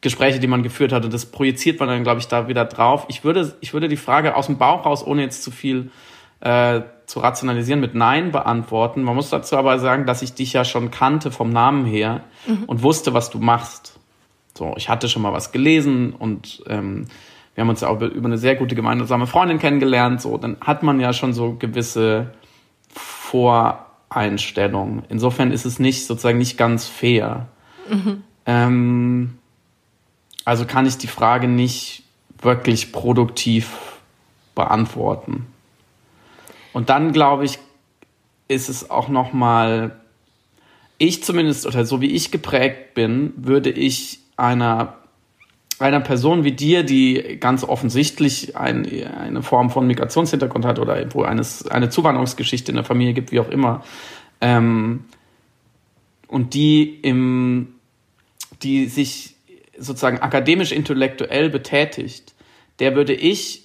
[0.00, 3.06] Gespräche, die man geführt hatte, das projiziert man dann, glaube ich, da wieder drauf.
[3.08, 5.90] Ich würde, ich würde die Frage aus dem Bauch raus, ohne jetzt zu viel
[6.38, 9.02] äh, zu rationalisieren, mit Nein beantworten.
[9.02, 12.62] Man muss dazu aber sagen, dass ich dich ja schon kannte vom Namen her mhm.
[12.66, 13.97] und wusste, was du machst.
[14.58, 17.06] So, ich hatte schon mal was gelesen und ähm,
[17.54, 20.20] wir haben uns ja auch über eine sehr gute gemeinsame Freundin kennengelernt.
[20.20, 22.32] So, dann hat man ja schon so gewisse
[22.92, 25.04] Voreinstellungen.
[25.08, 27.46] Insofern ist es nicht sozusagen nicht ganz fair.
[27.88, 28.24] Mhm.
[28.46, 29.38] Ähm,
[30.44, 32.02] also kann ich die Frage nicht
[32.42, 33.76] wirklich produktiv
[34.56, 35.46] beantworten.
[36.72, 37.60] Und dann glaube ich,
[38.48, 40.00] ist es auch noch mal
[40.98, 44.94] ich zumindest oder so wie ich geprägt bin, würde ich einer,
[45.78, 51.22] einer Person wie dir, die ganz offensichtlich ein, eine Form von Migrationshintergrund hat oder wo
[51.22, 53.84] eines, eine Zuwanderungsgeschichte in der Familie gibt, wie auch immer,
[54.40, 55.04] ähm,
[56.28, 57.74] und die im,
[58.62, 59.34] die sich
[59.76, 62.34] sozusagen akademisch-intellektuell betätigt,
[62.78, 63.64] der würde ich,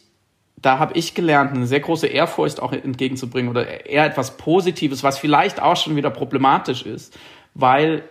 [0.56, 5.20] da habe ich gelernt, eine sehr große Ehrfurcht auch entgegenzubringen oder eher etwas Positives, was
[5.20, 7.18] vielleicht auch schon wieder problematisch ist,
[7.54, 8.04] weil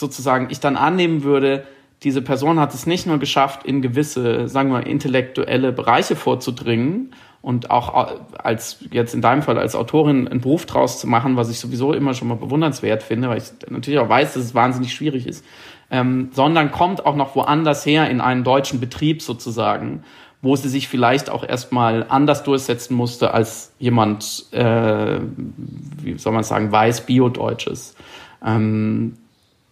[0.00, 1.64] sozusagen ich dann annehmen würde,
[2.02, 7.70] diese Person hat es nicht nur geschafft, in gewisse, sagen wir, intellektuelle Bereiche vorzudringen und
[7.70, 11.58] auch als jetzt in deinem Fall als Autorin einen Beruf draus zu machen, was ich
[11.58, 15.26] sowieso immer schon mal bewundernswert finde, weil ich natürlich auch weiß, dass es wahnsinnig schwierig
[15.26, 15.44] ist,
[15.90, 20.04] ähm, sondern kommt auch noch woanders her in einen deutschen Betrieb sozusagen,
[20.42, 25.20] wo sie sich vielleicht auch erstmal anders durchsetzen musste als jemand, äh,
[26.02, 27.94] wie soll man sagen, weiß Bio-Deutsches.
[28.44, 29.16] Ähm,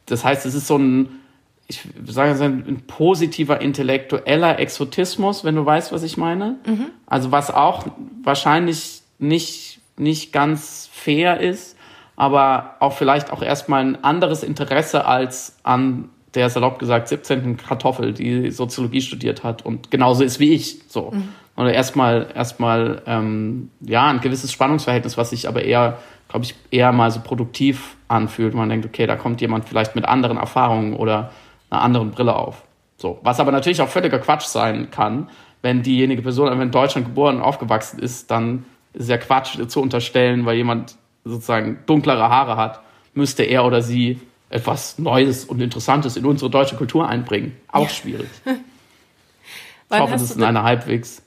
[0.08, 1.20] das heißt, es ist so ein,
[1.66, 6.56] ich sage es ein positiver intellektueller Exotismus, wenn du weißt, was ich meine.
[6.66, 6.86] Mhm.
[7.06, 7.86] Also was auch
[8.22, 11.76] wahrscheinlich nicht, nicht ganz fair ist,
[12.16, 17.56] aber auch vielleicht auch erstmal ein anderes Interesse als an der salopp gesagt 17.
[17.56, 20.80] Kartoffel, die Soziologie studiert hat und genauso ist wie ich.
[20.88, 21.10] So.
[21.12, 21.28] Mhm.
[21.56, 26.92] Oder erstmal erstmal ähm, ja ein gewisses Spannungsverhältnis, was sich aber eher glaube ich, eher
[26.92, 28.54] mal so produktiv anfühlt.
[28.54, 31.32] Man denkt, okay, da kommt jemand vielleicht mit anderen Erfahrungen oder
[31.70, 32.62] einer anderen Brille auf.
[32.96, 33.18] So.
[33.22, 35.30] Was aber natürlich auch völliger Quatsch sein kann,
[35.62, 39.80] wenn diejenige Person wenn in Deutschland geboren und aufgewachsen ist, dann ist ja Quatsch zu
[39.80, 42.80] unterstellen, weil jemand sozusagen dunklere Haare hat,
[43.14, 47.56] müsste er oder sie etwas Neues und Interessantes in unsere deutsche Kultur einbringen.
[47.70, 47.88] Auch ja.
[47.88, 48.28] schwierig.
[48.44, 51.22] ich hoffe, das ist eine halbwegs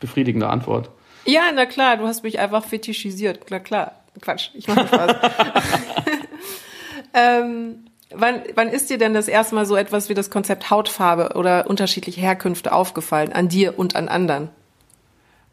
[0.00, 0.90] befriedigende Antwort.
[1.24, 3.46] Ja, na klar, du hast mich einfach fetischisiert.
[3.50, 3.92] Na klar.
[4.20, 5.16] Quatsch, ich mache Spaß.
[7.14, 11.36] ähm, wann, wann ist dir denn das erste Mal so etwas wie das Konzept Hautfarbe
[11.36, 14.48] oder unterschiedliche Herkünfte aufgefallen, an dir und an anderen?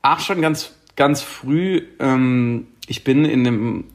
[0.02, 1.88] Ach, schon ganz, ganz früh.
[2.00, 3.86] Ähm, ich bin in einem,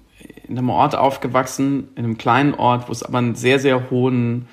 [0.46, 4.48] in einem Ort aufgewachsen, in einem kleinen Ort, wo es aber einen sehr, sehr hohen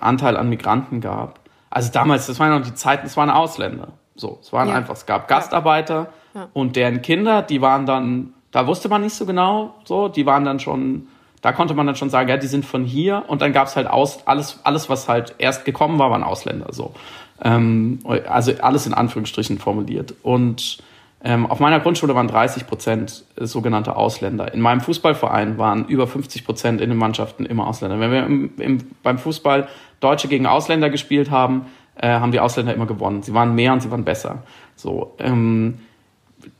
[0.00, 1.40] Anteil an Migranten gab.
[1.70, 3.92] Also damals, das waren noch die Zeiten, es waren Ausländer.
[4.14, 4.74] So, es waren ja.
[4.74, 6.48] einfach, es gab Gastarbeiter ja.
[6.52, 10.44] und deren Kinder, die waren dann da wusste man nicht so genau, so, die waren
[10.44, 11.08] dann schon,
[11.40, 13.88] da konnte man dann schon sagen, ja, die sind von hier und dann gab's halt
[13.88, 16.94] aus, alles, alles, was halt erst gekommen war, waren Ausländer, so.
[17.42, 20.14] Ähm, also alles in Anführungsstrichen formuliert.
[20.22, 20.78] Und
[21.24, 24.52] Ähm, auf meiner Grundschule waren 30 Prozent sogenannte Ausländer.
[24.52, 28.00] In meinem Fußballverein waren über 50 Prozent in den Mannschaften immer Ausländer.
[28.00, 29.68] Wenn wir im, im, beim Fußball
[30.00, 33.22] Deutsche gegen Ausländer gespielt haben, äh, haben die Ausländer immer gewonnen.
[33.22, 34.42] Sie waren mehr und sie waren besser.
[34.74, 35.78] So, ähm,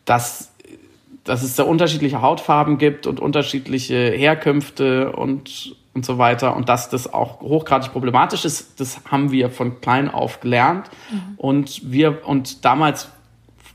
[0.05, 0.52] dass,
[1.25, 6.89] dass es da unterschiedliche Hautfarben gibt und unterschiedliche Herkünfte und, und so weiter und dass
[6.89, 10.91] das auch hochgradig problematisch ist, das haben wir von klein auf gelernt.
[11.11, 11.35] Mhm.
[11.37, 13.09] Und wir, und damals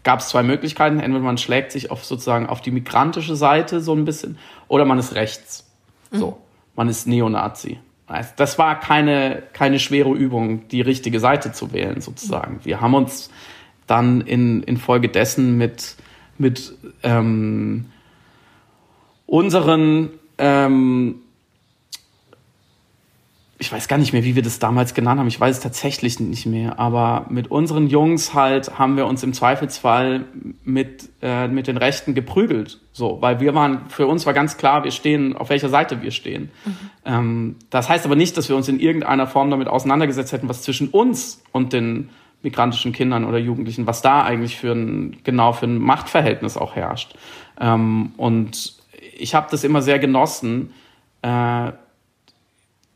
[0.04, 1.00] gab es zwei Möglichkeiten.
[1.00, 5.00] Entweder man schlägt sich auf sozusagen auf die migrantische Seite so ein bisschen oder man
[5.00, 5.66] ist rechts.
[6.12, 6.18] Mhm.
[6.18, 6.38] So,
[6.76, 7.80] man ist Neonazi.
[8.38, 12.62] Das war keine, keine schwere Übung, die richtige Seite zu wählen, sozusagen.
[12.64, 13.30] Wir haben uns
[13.86, 15.98] dann in, in Folge dessen mit,
[16.40, 16.74] mit
[17.04, 17.86] ähm,
[19.26, 21.22] unseren ähm,
[23.60, 25.28] ich weiß gar nicht mehr, wie wir das damals genannt haben.
[25.28, 26.78] Ich weiß es tatsächlich nicht mehr.
[26.78, 30.26] Aber mit unseren Jungs halt haben wir uns im Zweifelsfall
[30.64, 32.80] mit, äh, mit den Rechten geprügelt.
[32.92, 36.12] So, weil wir waren, für uns war ganz klar, wir stehen, auf welcher Seite wir
[36.12, 36.52] stehen.
[36.66, 36.76] Mhm.
[37.06, 40.62] Ähm, das heißt aber nicht, dass wir uns in irgendeiner Form damit auseinandergesetzt hätten, was
[40.62, 42.10] zwischen uns und den
[42.44, 47.16] migrantischen Kindern oder Jugendlichen, was da eigentlich für ein, genau für ein Machtverhältnis auch herrscht.
[47.60, 48.76] Ähm, und
[49.18, 50.74] ich habe das immer sehr genossen,
[51.22, 51.72] äh,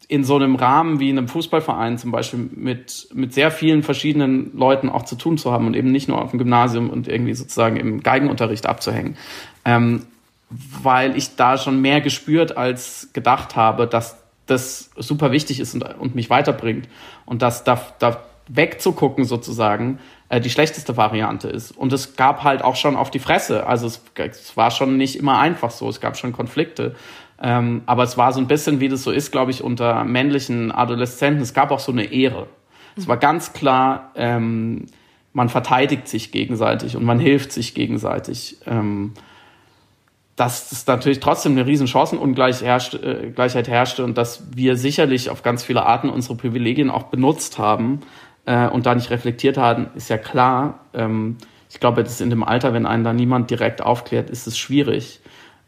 [0.08, 4.52] in so einem Rahmen wie in einem Fußballverein zum Beispiel mit, mit sehr vielen verschiedenen
[4.58, 7.34] Leuten auch zu tun zu haben und eben nicht nur auf dem Gymnasium und irgendwie
[7.34, 9.16] sozusagen im Geigenunterricht abzuhängen.
[9.64, 10.06] Ähm,
[10.50, 15.84] weil ich da schon mehr gespürt als gedacht habe, dass das super wichtig ist und,
[15.84, 16.90] und mich weiterbringt
[17.26, 18.22] und dass da, da
[18.54, 21.72] wegzugucken sozusagen äh, die schlechteste Variante ist.
[21.72, 23.66] Und es gab halt auch schon auf die Fresse.
[23.66, 25.88] Also es, es war schon nicht immer einfach so.
[25.90, 26.96] Es gab schon Konflikte.
[27.42, 30.72] Ähm, aber es war so ein bisschen, wie das so ist, glaube ich, unter männlichen
[30.72, 31.42] Adoleszenten.
[31.42, 32.48] Es gab auch so eine Ehre.
[32.96, 34.88] Es war ganz klar, ähm,
[35.34, 38.58] man verteidigt sich gegenseitig und man hilft sich gegenseitig.
[38.66, 39.14] Ähm,
[40.36, 43.32] dass es natürlich trotzdem eine riesen Chancengleichheit herrscht, äh,
[43.64, 48.02] herrschte und dass wir sicherlich auf ganz viele Arten unsere Privilegien auch benutzt haben
[48.46, 50.80] äh, und da nicht reflektiert haben, ist ja klar.
[50.94, 51.38] Ähm,
[51.70, 54.58] ich glaube, das ist in dem Alter, wenn einen da niemand direkt aufklärt, ist es
[54.58, 55.22] schwierig.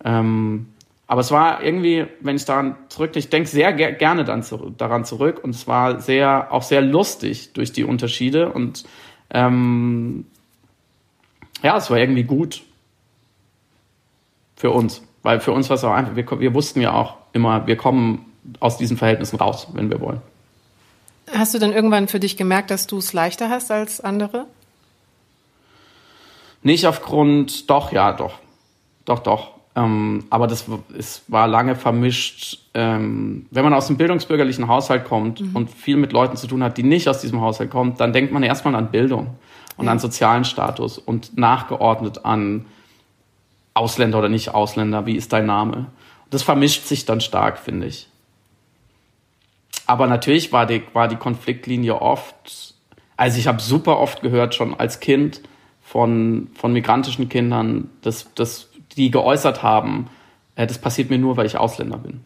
[0.04, 0.68] Ähm,
[1.08, 4.74] aber es war irgendwie, wenn ich daran zurück, ich denke sehr ger gerne dann zu,
[4.78, 8.84] daran zurück und es war sehr, auch sehr lustig durch die Unterschiede und
[9.30, 10.26] ähm,
[11.62, 12.64] ja, es war irgendwie gut
[14.56, 17.68] für uns, weil für uns war es auch einfach, wir, wir wussten ja auch immer,
[17.68, 18.26] wir kommen
[18.60, 20.22] aus diesen Verhältnissen raus, wenn wir wollen.
[21.34, 24.46] Hast du dann irgendwann für dich gemerkt, dass du es leichter hast als andere?
[26.62, 28.40] Nicht aufgrund, doch, ja, doch.
[29.06, 29.52] Doch, doch.
[29.76, 30.66] Ähm, aber das
[30.98, 32.60] es war lange vermischt.
[32.74, 35.56] Ähm, wenn man aus dem bildungsbürgerlichen Haushalt kommt mhm.
[35.56, 38.32] und viel mit Leuten zu tun hat, die nicht aus diesem Haushalt kommen, dann denkt
[38.32, 39.36] man erstmal an Bildung
[39.78, 39.92] und ja.
[39.92, 42.66] an sozialen Status und nachgeordnet an
[43.74, 45.88] Ausländer oder nicht Ausländer, wie ist dein Name?
[46.30, 48.08] Das vermischt sich dann stark, finde ich.
[49.94, 52.74] Aber natürlich war die, war die Konfliktlinie oft,
[53.16, 55.42] also ich habe super oft gehört, schon als Kind
[55.84, 60.10] von, von migrantischen Kindern, dass, dass die geäußert haben,
[60.56, 62.22] äh, das passiert mir nur, weil ich Ausländer bin.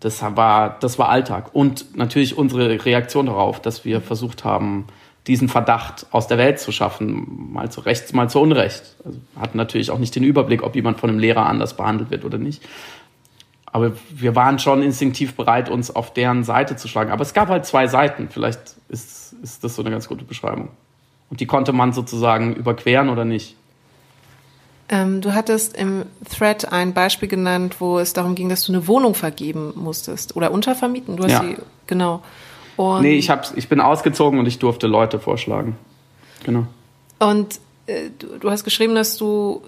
[0.00, 1.54] Das war, das war Alltag.
[1.54, 4.86] Und natürlich unsere Reaktion darauf, dass wir versucht haben,
[5.26, 8.96] diesen Verdacht aus der Welt zu schaffen, mal zu rechts, mal zu unrecht.
[9.04, 12.24] Also hatten natürlich auch nicht den Überblick, ob jemand von einem Lehrer anders behandelt wird
[12.24, 12.62] oder nicht.
[13.74, 17.10] Aber wir waren schon instinktiv bereit, uns auf deren Seite zu schlagen.
[17.10, 18.28] Aber es gab halt zwei Seiten.
[18.30, 20.68] Vielleicht ist, ist das so eine ganz gute Beschreibung.
[21.28, 23.56] Und die konnte man sozusagen überqueren oder nicht.
[24.88, 28.86] Ähm, du hattest im Thread ein Beispiel genannt, wo es darum ging, dass du eine
[28.86, 31.16] Wohnung vergeben musstest oder untervermieten.
[31.16, 31.42] Du hast ja.
[31.42, 31.56] sie,
[31.88, 32.22] genau.
[32.76, 35.76] Und nee, ich, hab's, ich bin ausgezogen und ich durfte Leute vorschlagen.
[36.44, 36.68] Genau.
[37.18, 39.62] Und äh, du, du, hast geschrieben, dass du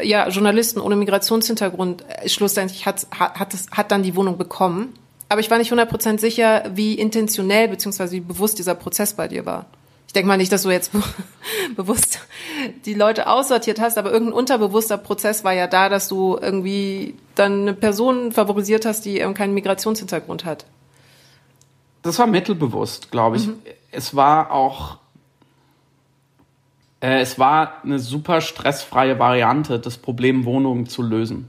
[0.00, 4.94] ja Journalisten ohne Migrationshintergrund äh, schlussendlich hat, hat, hat, hat dann die Wohnung bekommen.
[5.28, 8.10] Aber ich war nicht 100% sicher, wie intentionell bzw.
[8.10, 9.66] wie bewusst dieser Prozess bei dir war
[10.12, 10.90] ich denke mal nicht, dass du jetzt
[11.74, 12.18] bewusst
[12.84, 17.62] die Leute aussortiert hast, aber irgendein unterbewusster Prozess war ja da, dass du irgendwie dann
[17.62, 20.66] eine Person favorisiert hast, die keinen Migrationshintergrund hat.
[22.02, 23.46] Das war mittelbewusst, glaube ich.
[23.46, 23.62] Mhm.
[23.90, 24.98] Es war auch,
[27.02, 31.48] äh, es war eine super stressfreie Variante, das Problem Wohnungen zu lösen.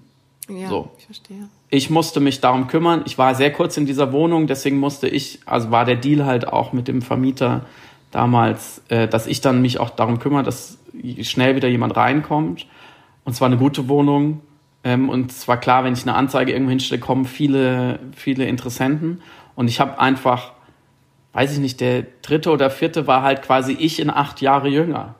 [0.49, 0.89] Ja, so.
[0.97, 1.47] ich verstehe.
[1.69, 3.03] Ich musste mich darum kümmern.
[3.05, 6.47] Ich war sehr kurz in dieser Wohnung, deswegen musste ich, also war der Deal halt
[6.47, 7.65] auch mit dem Vermieter,
[8.11, 10.77] damals, äh, dass ich dann mich auch darum kümmere, dass
[11.21, 12.67] schnell wieder jemand reinkommt.
[13.23, 14.41] Und zwar eine gute Wohnung.
[14.83, 19.21] Ähm, und es war klar, wenn ich eine Anzeige irgendwo hinstelle, kommen viele, viele Interessenten.
[19.55, 20.51] Und ich habe einfach,
[21.33, 25.15] weiß ich nicht, der dritte oder vierte war halt quasi ich in acht Jahre jünger.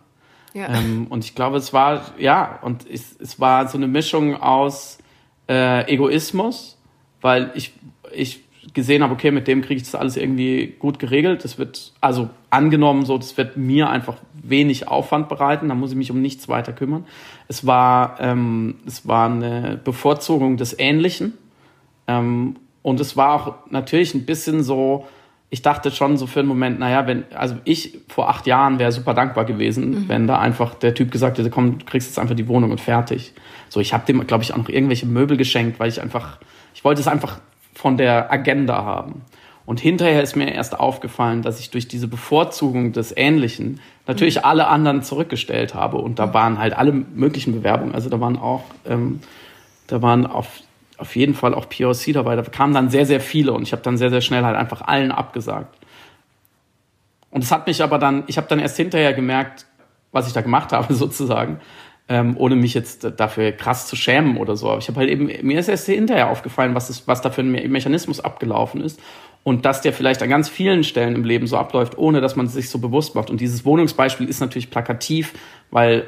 [0.55, 4.99] Ähm, und ich glaube, es war, ja, und es, es war so eine Mischung aus
[5.49, 6.77] äh, Egoismus,
[7.21, 7.73] weil ich,
[8.11, 11.43] ich gesehen habe, okay, mit dem kriege ich das alles irgendwie gut geregelt.
[11.43, 15.69] Das wird also angenommen, so, das wird mir einfach wenig Aufwand bereiten.
[15.69, 17.05] Da muss ich mich um nichts weiter kümmern.
[17.47, 21.33] Es war, ähm, es war eine Bevorzugung des Ähnlichen.
[22.07, 25.07] Ähm, und es war auch natürlich ein bisschen so,
[25.53, 28.91] ich dachte schon so für einen Moment, naja, wenn, also ich vor acht Jahren wäre
[28.91, 30.09] super dankbar gewesen, mhm.
[30.09, 32.81] wenn da einfach der Typ gesagt hätte, komm, du kriegst jetzt einfach die Wohnung und
[32.81, 33.33] fertig.
[33.69, 36.39] So, ich habe dem, glaube ich, auch noch irgendwelche Möbel geschenkt, weil ich einfach,
[36.73, 37.39] ich wollte es einfach
[37.75, 39.21] von der Agenda haben.
[39.67, 44.45] Und hinterher ist mir erst aufgefallen, dass ich durch diese Bevorzugung des Ähnlichen natürlich mhm.
[44.45, 45.97] alle anderen zurückgestellt habe.
[45.97, 47.93] Und da waren halt alle möglichen Bewerbungen.
[47.93, 49.19] Also da waren auch, ähm,
[49.85, 50.47] da waren auf,
[50.97, 52.35] auf jeden Fall auch POC dabei.
[52.35, 54.81] Da kamen dann sehr, sehr viele und ich habe dann sehr, sehr schnell halt einfach
[54.81, 55.77] allen abgesagt.
[57.29, 59.65] Und es hat mich aber dann, ich habe dann erst hinterher gemerkt,
[60.11, 61.59] was ich da gemacht habe sozusagen,
[62.09, 64.69] ähm, ohne mich jetzt dafür krass zu schämen oder so.
[64.69, 67.41] Aber ich habe halt eben, mir ist erst hinterher aufgefallen, was, ist, was da für
[67.41, 68.99] ein Mechanismus abgelaufen ist.
[69.43, 72.45] Und dass der vielleicht an ganz vielen Stellen im Leben so abläuft, ohne dass man
[72.45, 73.29] es sich so bewusst macht.
[73.29, 75.33] Und dieses Wohnungsbeispiel ist natürlich plakativ,
[75.69, 76.07] weil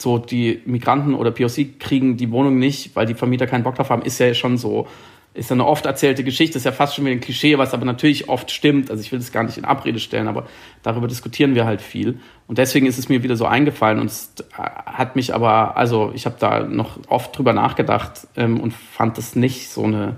[0.00, 3.90] so die Migranten oder POC kriegen die Wohnung nicht, weil die Vermieter keinen Bock drauf
[3.90, 4.86] haben, ist ja schon so
[5.32, 7.84] ist ja eine oft erzählte Geschichte, ist ja fast schon wie ein Klischee, was aber
[7.84, 8.90] natürlich oft stimmt.
[8.90, 10.46] Also ich will das gar nicht in Abrede stellen, aber
[10.82, 12.18] darüber diskutieren wir halt viel.
[12.48, 16.26] Und deswegen ist es mir wieder so eingefallen und es hat mich aber, also ich
[16.26, 20.16] habe da noch oft drüber nachgedacht ähm, und fand das nicht so eine,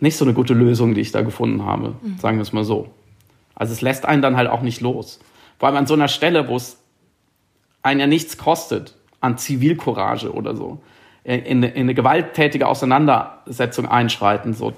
[0.00, 2.18] nicht so eine gute Lösung, die ich da gefunden habe, mhm.
[2.18, 2.90] sagen wir es mal so.
[3.54, 5.18] Also es lässt einen dann halt auch nicht los.
[5.58, 6.78] Vor allem an so einer Stelle, wo es
[7.82, 10.78] einen ja nichts kostet, an Zivilcourage oder so
[11.24, 14.54] in, in eine gewalttätige Auseinandersetzung einschreiten.
[14.54, 14.72] So,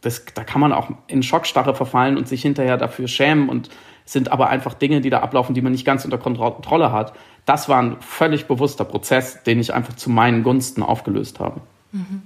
[0.00, 3.68] das, da kann man auch in Schockstarre verfallen und sich hinterher dafür schämen und
[4.04, 7.12] sind aber einfach Dinge, die da ablaufen, die man nicht ganz unter Kontrolle hat.
[7.46, 11.60] Das war ein völlig bewusster Prozess, den ich einfach zu meinen Gunsten aufgelöst habe.
[11.92, 12.22] Mhm.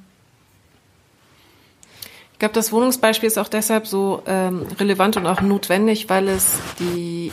[2.32, 6.58] Ich glaube, das Wohnungsbeispiel ist auch deshalb so ähm, relevant und auch notwendig, weil es
[6.78, 7.32] die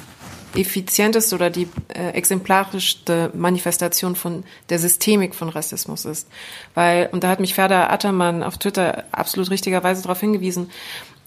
[0.55, 6.27] effizienteste oder die äh, exemplarischste Manifestation von der Systemik von Rassismus ist.
[6.73, 10.69] Weil, und da hat mich Ferda Attermann auf Twitter absolut richtigerweise darauf hingewiesen,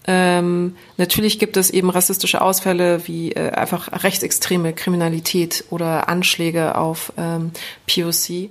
[0.07, 7.11] ähm, natürlich gibt es eben rassistische Ausfälle wie äh, einfach rechtsextreme Kriminalität oder Anschläge auf
[7.17, 7.51] ähm,
[7.87, 8.49] POC.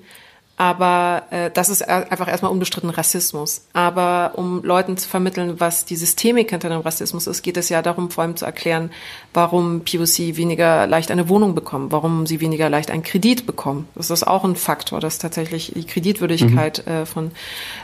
[0.57, 3.63] Aber äh, das ist einfach erstmal unbestritten Rassismus.
[3.73, 7.83] Aber um Leuten zu vermitteln, was die Systemik hinter dem Rassismus ist, geht es ja
[7.83, 8.91] darum, vor allem zu erklären,
[9.33, 13.89] warum POC weniger leicht eine Wohnung bekommen, warum sie weniger leicht einen Kredit bekommen.
[13.97, 16.93] Das ist auch ein Faktor, dass tatsächlich die Kreditwürdigkeit mhm.
[16.93, 17.31] äh, von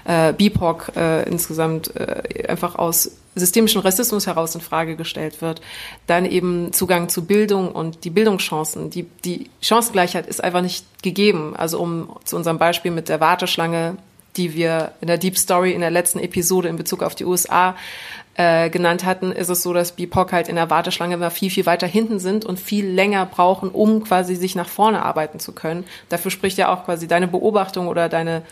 [0.04, 5.60] äh, BIPOC äh, insgesamt äh, einfach aus systemischen Rassismus heraus in Frage gestellt wird,
[6.06, 8.90] dann eben Zugang zu Bildung und die Bildungschancen.
[8.90, 11.54] Die, die Chancengleichheit ist einfach nicht gegeben.
[11.56, 13.96] Also um zu unserem Beispiel mit der Warteschlange,
[14.36, 17.76] die wir in der Deep Story in der letzten Episode in Bezug auf die USA
[18.34, 21.66] äh, genannt hatten, ist es so, dass BIPOC halt in der Warteschlange immer viel, viel
[21.66, 25.84] weiter hinten sind und viel länger brauchen, um quasi sich nach vorne arbeiten zu können.
[26.08, 28.42] Dafür spricht ja auch quasi deine Beobachtung oder deine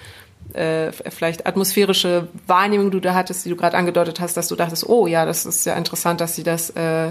[0.55, 4.89] äh, vielleicht atmosphärische Wahrnehmung du da hattest, die du gerade angedeutet hast, dass du dachtest,
[4.89, 7.09] oh ja, das ist ja interessant, dass sie das äh,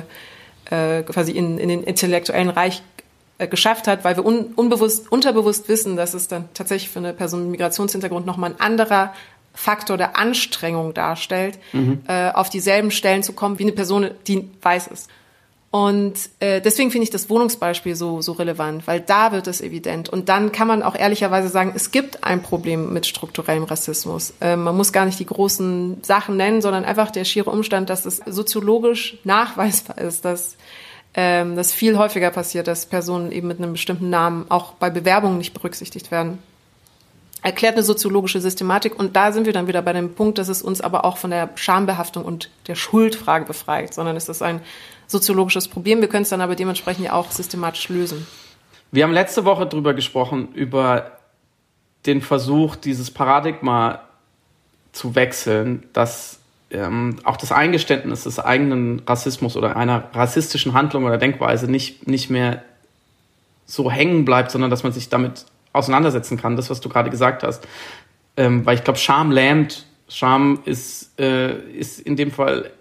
[0.69, 2.81] äh, quasi in, in den intellektuellen Reich
[3.37, 7.13] äh, geschafft hat, weil wir un, unbewusst, unterbewusst wissen, dass es dann tatsächlich für eine
[7.13, 9.13] Person mit Migrationshintergrund nochmal ein anderer
[9.53, 12.01] Faktor der Anstrengung darstellt, mhm.
[12.07, 15.09] äh, auf dieselben Stellen zu kommen wie eine Person, die weiß ist.
[15.69, 20.07] Und äh, deswegen finde ich das Wohnungsbeispiel so, so relevant, weil da wird es evident.
[20.07, 24.33] Und dann kann man auch ehrlicherweise sagen, es gibt ein Problem mit strukturellem Rassismus.
[24.39, 28.05] Äh, man muss gar nicht die großen Sachen nennen, sondern einfach der schiere Umstand, dass
[28.05, 30.55] es soziologisch nachweisbar ist, dass
[31.13, 35.37] ähm, das viel häufiger passiert, dass Personen eben mit einem bestimmten Namen auch bei Bewerbungen
[35.37, 36.39] nicht berücksichtigt werden
[37.43, 40.61] erklärt eine soziologische Systematik und da sind wir dann wieder bei dem Punkt, dass es
[40.61, 44.59] uns aber auch von der Schambehaftung und der Schuldfrage befreit, sondern es ist ein
[45.07, 46.01] soziologisches Problem.
[46.01, 48.27] Wir können es dann aber dementsprechend ja auch systematisch lösen.
[48.91, 51.11] Wir haben letzte Woche darüber gesprochen, über
[52.05, 54.01] den Versuch, dieses Paradigma
[54.91, 56.39] zu wechseln, dass
[56.71, 62.29] ähm, auch das Eingeständnis des eigenen Rassismus oder einer rassistischen Handlung oder Denkweise nicht, nicht
[62.29, 62.63] mehr
[63.65, 67.43] so hängen bleibt, sondern dass man sich damit auseinandersetzen kann, das, was du gerade gesagt
[67.43, 67.67] hast.
[68.35, 69.85] Ähm, weil ich glaube, Scham lähmt.
[70.09, 72.71] Scham ist, äh, ist in dem Fall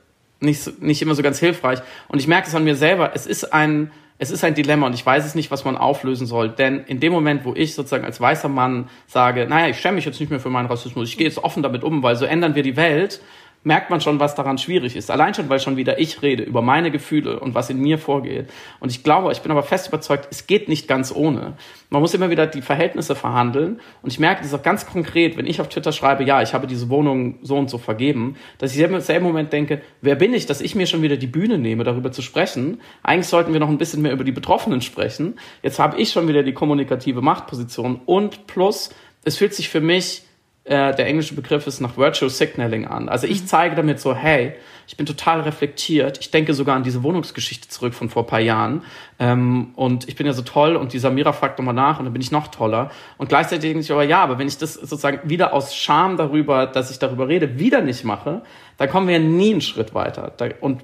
[0.41, 1.80] nicht, nicht immer so ganz hilfreich.
[2.09, 4.95] Und ich merke es an mir selber, es ist ein, es ist ein Dilemma und
[4.95, 6.49] ich weiß es nicht, was man auflösen soll.
[6.49, 10.05] Denn in dem Moment, wo ich sozusagen als weißer Mann sage, naja, ich schäme mich
[10.05, 12.55] jetzt nicht mehr für meinen Rassismus, ich gehe jetzt offen damit um, weil so ändern
[12.55, 13.20] wir die Welt,
[13.67, 15.11] merkt man schon, was daran schwierig ist.
[15.11, 18.49] Allein schon, weil schon wieder ich rede über meine Gefühle und was in mir vorgeht.
[18.79, 21.55] Und ich glaube, ich bin aber fest überzeugt, es geht nicht ganz ohne.
[21.91, 23.81] Man muss immer wieder die Verhältnisse verhandeln.
[24.03, 26.69] Und ich merke das auch ganz konkret, wenn ich auf Twitter schreibe, ja, ich habe
[26.69, 30.47] diese Wohnung so und so vergeben, dass ich im selben Moment denke, wer bin ich,
[30.47, 32.81] dass ich mir schon wieder die Bühne nehme, darüber zu sprechen.
[33.03, 35.41] Eigentlich sollten wir noch ein bisschen mehr über die Betroffenen sprechen.
[35.64, 38.91] Jetzt habe ich schon wieder die kommunikative Machtposition und plus,
[39.25, 40.23] es fühlt sich für mich
[40.67, 43.09] äh, der englische Begriff ist nach Virtual Signaling an.
[43.09, 43.47] Also ich mhm.
[43.47, 44.55] zeige damit so, hey,
[44.89, 46.19] ich bin total reflektiert.
[46.21, 48.83] Ich denke sogar an diese Wohnungsgeschichte zurück von vor paar Jahren.
[49.21, 52.12] Ähm, und ich bin ja so toll und die Samira fragt nochmal nach und dann
[52.12, 52.91] bin ich noch toller.
[53.17, 56.67] Und gleichzeitig denke ich aber, ja, aber wenn ich das sozusagen wieder aus Scham darüber,
[56.67, 58.43] dass ich darüber rede, wieder nicht mache,
[58.77, 60.33] dann kommen wir nie einen Schritt weiter.
[60.61, 60.83] Und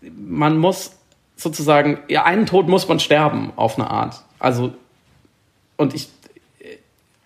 [0.00, 0.98] man muss
[1.36, 4.24] sozusagen, ja, einen Tod muss man sterben auf eine Art.
[4.40, 4.72] Also,
[5.76, 6.08] und ich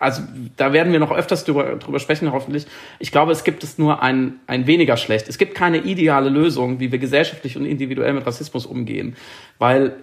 [0.01, 0.23] also
[0.57, 2.65] da werden wir noch öfters drüber, drüber sprechen, hoffentlich.
[2.97, 5.29] Ich glaube, es gibt es nur ein, ein weniger schlecht.
[5.29, 9.15] Es gibt keine ideale Lösung, wie wir gesellschaftlich und individuell mit Rassismus umgehen,
[9.59, 9.93] weil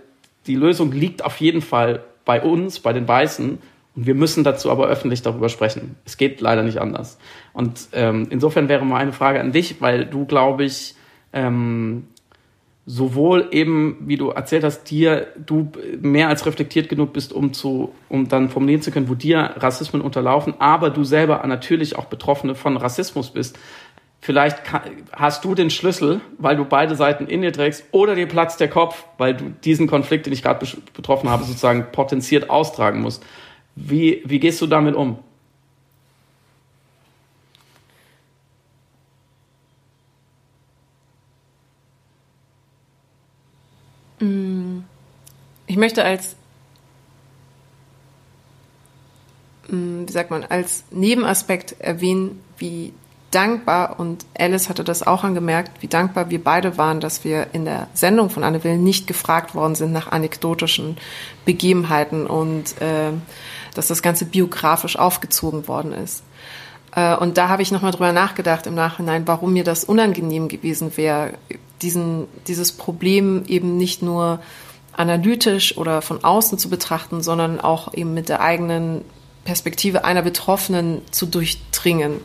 [0.46, 3.59] die Lösung liegt auf jeden Fall bei uns, bei den Weißen.
[3.96, 5.96] Und wir müssen dazu aber öffentlich darüber sprechen.
[6.05, 7.18] Es geht leider nicht anders.
[7.53, 10.94] Und ähm, insofern wäre mal eine Frage an dich, weil du, glaube ich,
[11.32, 12.07] ähm,
[12.91, 15.70] sowohl eben, wie du erzählt hast, dir du
[16.01, 20.01] mehr als reflektiert genug bist, um zu, um dann formulieren zu können, wo dir Rassismen
[20.01, 23.59] unterlaufen, aber du selber natürlich auch Betroffene von Rassismus bist.
[24.22, 24.62] Vielleicht
[25.12, 28.68] hast du den Schlüssel, weil du beide Seiten in dir trägst, oder dir platzt der
[28.68, 33.22] Kopf, weil du diesen Konflikt, den ich gerade betroffen habe, sozusagen potenziert austragen musst.
[33.76, 35.18] Wie, wie gehst du damit um?
[45.69, 46.35] Ich möchte als,
[49.69, 52.95] mm, wie sagt man, als Nebenaspekt erwähnen, wie
[53.31, 57.66] dankbar, und Alice hatte das auch angemerkt, wie dankbar wir beide waren, dass wir in
[57.66, 60.97] der Sendung von Anne Will nicht gefragt worden sind nach anekdotischen
[61.45, 63.12] Begebenheiten und äh,
[63.75, 66.23] dass das Ganze biografisch aufgezogen worden ist.
[66.97, 70.97] Äh, und da habe ich nochmal drüber nachgedacht im Nachhinein, warum mir das unangenehm gewesen
[70.97, 71.35] wäre,
[71.83, 74.41] diesen, dieses Problem eben nicht nur
[74.99, 79.05] analytisch oder von außen zu betrachten, sondern auch eben mit der eigenen
[79.44, 82.20] Perspektive einer Betroffenen zu durchdringen.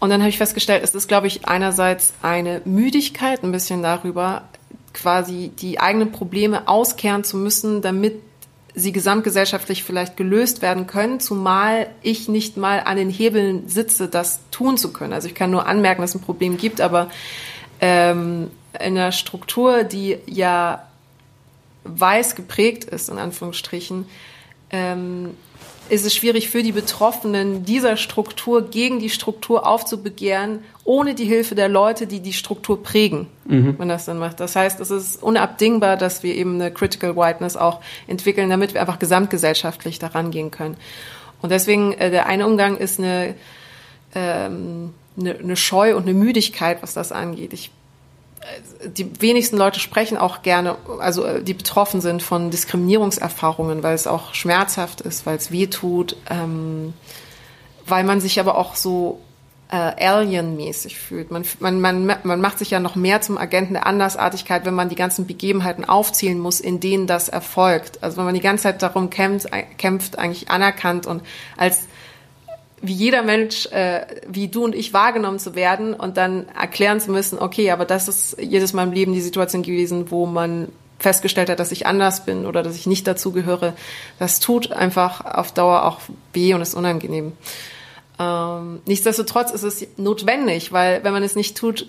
[0.00, 4.42] Und dann habe ich festgestellt, es ist, glaube ich, einerseits eine Müdigkeit, ein bisschen darüber,
[4.92, 8.20] quasi die eigenen Probleme auskehren zu müssen, damit
[8.74, 14.40] sie gesamtgesellschaftlich vielleicht gelöst werden können, zumal ich nicht mal an den Hebeln sitze, das
[14.50, 15.12] tun zu können.
[15.12, 17.08] Also ich kann nur anmerken, dass es ein Problem gibt, aber
[17.80, 20.82] ähm, in einer Struktur, die ja
[21.84, 24.06] weiß geprägt ist, in Anführungsstrichen,
[24.70, 25.30] ähm,
[25.90, 31.54] ist es schwierig für die Betroffenen, dieser Struktur gegen die Struktur aufzubegehren, ohne die Hilfe
[31.54, 33.78] der Leute, die die Struktur prägen, mhm.
[33.78, 34.40] wenn das dann macht.
[34.40, 38.80] Das heißt, es ist unabdingbar, dass wir eben eine Critical Whiteness auch entwickeln, damit wir
[38.80, 40.76] einfach gesamtgesellschaftlich daran gehen können.
[41.42, 43.34] Und deswegen, äh, der eine Umgang ist eine,
[44.14, 47.52] ähm, eine, eine Scheu und eine Müdigkeit, was das angeht.
[47.52, 47.70] Ich
[48.86, 54.06] die wenigsten Leute sprechen auch gerne, also äh, die betroffen sind von Diskriminierungserfahrungen, weil es
[54.06, 56.92] auch schmerzhaft ist, weil es weh tut, ähm,
[57.86, 59.20] weil man sich aber auch so
[59.70, 61.30] äh, Alien-mäßig fühlt.
[61.30, 64.88] Man, man, man, man macht sich ja noch mehr zum Agenten der Andersartigkeit, wenn man
[64.88, 68.02] die ganzen Begebenheiten aufzählen muss, in denen das erfolgt.
[68.02, 71.22] Also wenn man die ganze Zeit darum kämpft, kämpft eigentlich anerkannt und
[71.56, 71.86] als
[72.86, 77.10] wie jeder Mensch, äh, wie du und ich wahrgenommen zu werden und dann erklären zu
[77.10, 80.68] müssen, okay, aber das ist jedes Mal im Leben die Situation gewesen, wo man
[80.98, 83.74] festgestellt hat, dass ich anders bin oder dass ich nicht dazugehöre.
[84.18, 86.00] Das tut einfach auf Dauer auch
[86.32, 87.32] weh und ist unangenehm.
[88.18, 91.86] Ähm, nichtsdestotrotz ist es notwendig, weil wenn man es nicht tut,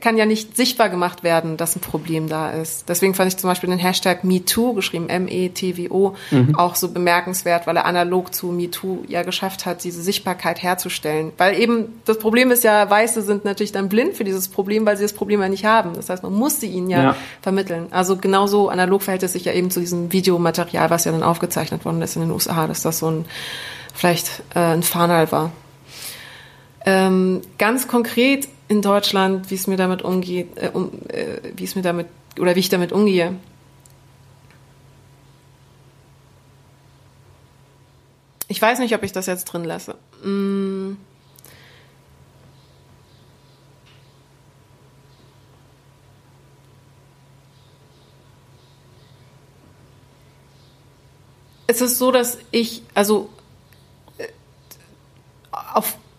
[0.00, 2.88] kann ja nicht sichtbar gemacht werden, dass ein Problem da ist.
[2.88, 6.54] Deswegen fand ich zum Beispiel den Hashtag MeToo, geschrieben M-E-T-W-O, mhm.
[6.56, 11.32] auch so bemerkenswert, weil er analog zu MeToo ja geschafft hat, diese Sichtbarkeit herzustellen.
[11.38, 14.96] Weil eben das Problem ist ja, Weiße sind natürlich dann blind für dieses Problem, weil
[14.96, 15.94] sie das Problem ja nicht haben.
[15.94, 17.16] Das heißt, man musste ihnen ja, ja.
[17.40, 17.86] vermitteln.
[17.90, 21.84] Also genauso analog verhält es sich ja eben zu diesem Videomaterial, was ja dann aufgezeichnet
[21.84, 23.26] worden ist in den USA, dass das so ein
[23.94, 25.52] vielleicht äh, ein Fanal war.
[26.90, 31.74] Ähm, ganz konkret in Deutschland, wie es mir damit umgeht, äh, um, äh, wie es
[31.74, 32.06] mir damit
[32.40, 33.36] oder wie ich damit umgehe.
[38.48, 39.96] Ich weiß nicht, ob ich das jetzt drin lasse.
[40.24, 40.96] Mm.
[51.66, 53.28] Es ist so, dass ich, also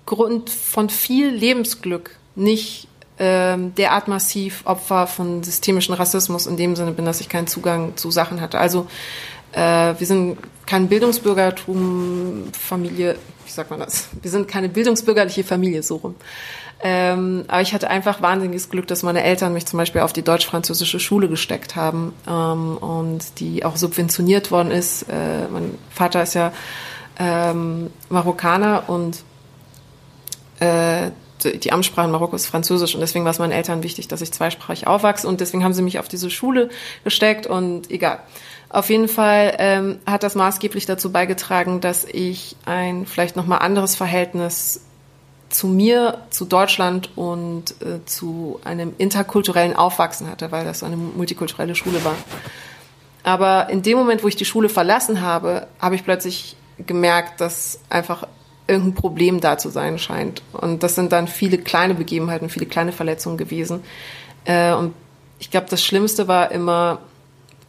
[0.09, 2.87] aufgrund von viel Lebensglück nicht
[3.19, 7.95] ähm, derart massiv Opfer von systemischen Rassismus in dem Sinne bin, dass ich keinen Zugang
[7.95, 8.57] zu Sachen hatte.
[8.57, 8.87] Also
[9.51, 9.59] äh,
[9.97, 14.09] wir sind kein Bildungsbürgertum, Familie, wie sagt man das?
[14.21, 16.15] Wir sind keine bildungsbürgerliche Familie, so rum.
[16.81, 20.21] Ähm, aber ich hatte einfach wahnsinniges Glück, dass meine Eltern mich zum Beispiel auf die
[20.21, 25.03] deutsch-französische Schule gesteckt haben ähm, und die auch subventioniert worden ist.
[25.03, 26.53] Äh, mein Vater ist ja
[27.19, 29.23] ähm, Marokkaner und
[30.59, 31.11] äh,
[31.43, 34.31] die Amtssprache in Marokko ist Französisch und deswegen war es meinen Eltern wichtig, dass ich
[34.31, 36.69] zweisprachig aufwachse und deswegen haben sie mich auf diese Schule
[37.03, 38.19] gesteckt und egal.
[38.69, 43.95] Auf jeden Fall ähm, hat das maßgeblich dazu beigetragen, dass ich ein vielleicht nochmal anderes
[43.95, 44.81] Verhältnis
[45.49, 51.73] zu mir, zu Deutschland und äh, zu einem interkulturellen Aufwachsen hatte, weil das eine multikulturelle
[51.73, 52.15] Schule war.
[53.23, 56.55] Aber in dem Moment, wo ich die Schule verlassen habe, habe ich plötzlich
[56.85, 58.27] gemerkt, dass einfach
[58.69, 60.43] irgendein Problem da zu sein scheint.
[60.53, 63.83] Und das sind dann viele kleine Begebenheiten, viele kleine Verletzungen gewesen.
[64.45, 64.93] Äh, und
[65.39, 66.99] ich glaube, das Schlimmste war immer,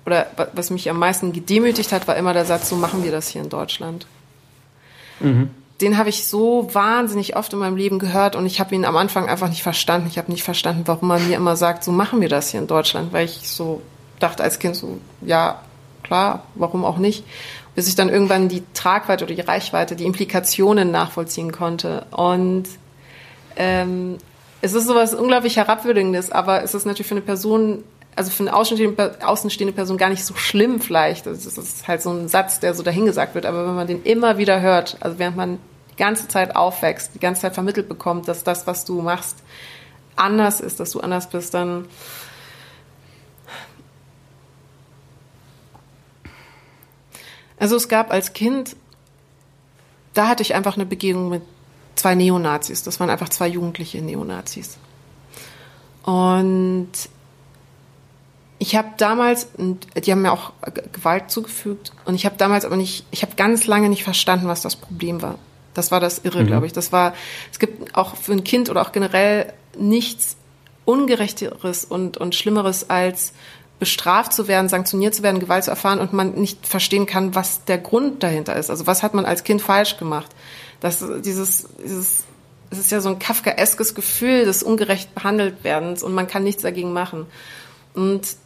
[0.04, 3.28] oder was mich am meisten gedemütigt hat, war immer der Satz, so machen wir das
[3.28, 4.06] hier in Deutschland.
[5.20, 5.50] Mhm.
[5.80, 8.98] Den habe ich so wahnsinnig oft in meinem Leben gehört und ich habe ihn am
[8.98, 10.08] Anfang einfach nicht verstanden.
[10.08, 12.66] Ich habe nicht verstanden, warum man mir immer sagt, so machen wir das hier in
[12.66, 13.80] Deutschland, weil ich so
[14.18, 15.62] dachte als Kind so, ja,
[16.02, 17.24] klar, warum auch nicht
[17.74, 22.04] bis ich dann irgendwann die Tragweite oder die Reichweite, die Implikationen nachvollziehen konnte.
[22.10, 22.64] Und
[23.56, 24.18] ähm,
[24.60, 27.84] es ist sowas unglaublich herabwürdigendes, aber es ist natürlich für eine Person,
[28.16, 31.26] also für eine außenstehende, außenstehende Person gar nicht so schlimm vielleicht.
[31.26, 34.38] Das ist halt so ein Satz, der so dahingesagt wird, aber wenn man den immer
[34.38, 35.58] wieder hört, also während man
[35.92, 39.38] die ganze Zeit aufwächst, die ganze Zeit vermittelt bekommt, dass das, was du machst,
[40.16, 41.86] anders ist, dass du anders bist, dann
[47.60, 48.74] Also es gab als Kind,
[50.14, 51.42] da hatte ich einfach eine Begegnung mit
[51.94, 52.82] zwei Neonazis.
[52.82, 54.78] Das waren einfach zwei jugendliche Neonazis.
[56.02, 56.90] Und
[58.58, 60.52] ich habe damals, die haben mir auch
[60.92, 64.62] Gewalt zugefügt, und ich habe damals aber nicht, ich habe ganz lange nicht verstanden, was
[64.62, 65.38] das Problem war.
[65.74, 66.46] Das war das Irre, mhm.
[66.46, 66.72] glaube ich.
[66.72, 67.14] Das war,
[67.52, 70.36] es gibt auch für ein Kind oder auch generell nichts
[70.86, 73.32] Ungerechteres und, und Schlimmeres als
[73.80, 77.64] bestraft zu werden, sanktioniert zu werden, Gewalt zu erfahren und man nicht verstehen kann, was
[77.64, 78.70] der Grund dahinter ist.
[78.70, 80.30] Also was hat man als Kind falsch gemacht?
[80.80, 82.24] Das, dieses, dieses,
[82.70, 86.62] es ist ja so ein kafkaeskes Gefühl des ungerecht behandelt werdens und man kann nichts
[86.62, 87.26] dagegen machen.
[87.94, 88.36] Und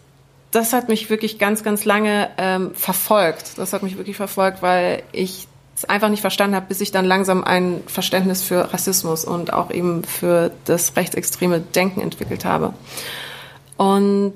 [0.53, 3.59] das hat mich wirklich ganz, ganz lange ähm, verfolgt.
[3.59, 7.05] Das hat mich wirklich verfolgt, weil ich es einfach nicht verstanden habe, bis ich dann
[7.05, 12.73] langsam ein Verständnis für Rassismus und auch eben für das rechtsextreme Denken entwickelt habe.
[13.77, 14.35] Und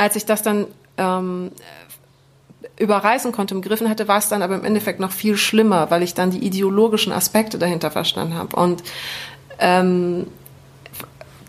[0.00, 1.52] als ich das dann ähm,
[2.78, 6.14] überreißen konnte, begriffen hatte, war es dann aber im Endeffekt noch viel schlimmer, weil ich
[6.14, 8.56] dann die ideologischen Aspekte dahinter verstanden habe.
[8.56, 8.82] Und
[9.58, 10.26] ähm,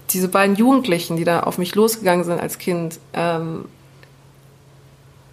[0.09, 3.69] diese beiden Jugendlichen, die da auf mich losgegangen sind als Kind, ähm,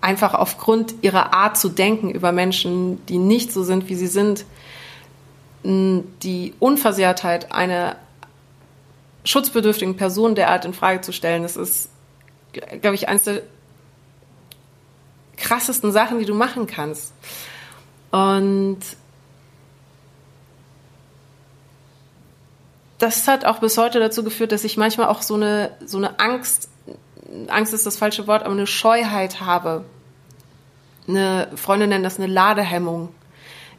[0.01, 4.45] einfach aufgrund ihrer Art zu denken über Menschen, die nicht so sind, wie sie sind,
[5.65, 7.97] die Unversehrtheit einer
[9.25, 11.91] schutzbedürftigen Person derart in Frage zu stellen, das ist
[12.81, 13.43] glaube ich, eines der
[15.37, 17.13] krassesten Sachen, die du machen kannst.
[18.11, 18.81] Und
[22.99, 26.19] das hat auch bis heute dazu geführt, dass ich manchmal auch so eine, so eine
[26.19, 26.69] Angst,
[27.49, 29.85] Angst ist das falsche Wort, aber eine Scheuheit habe.
[31.07, 33.11] Eine Freunde nennen das eine Ladehemmung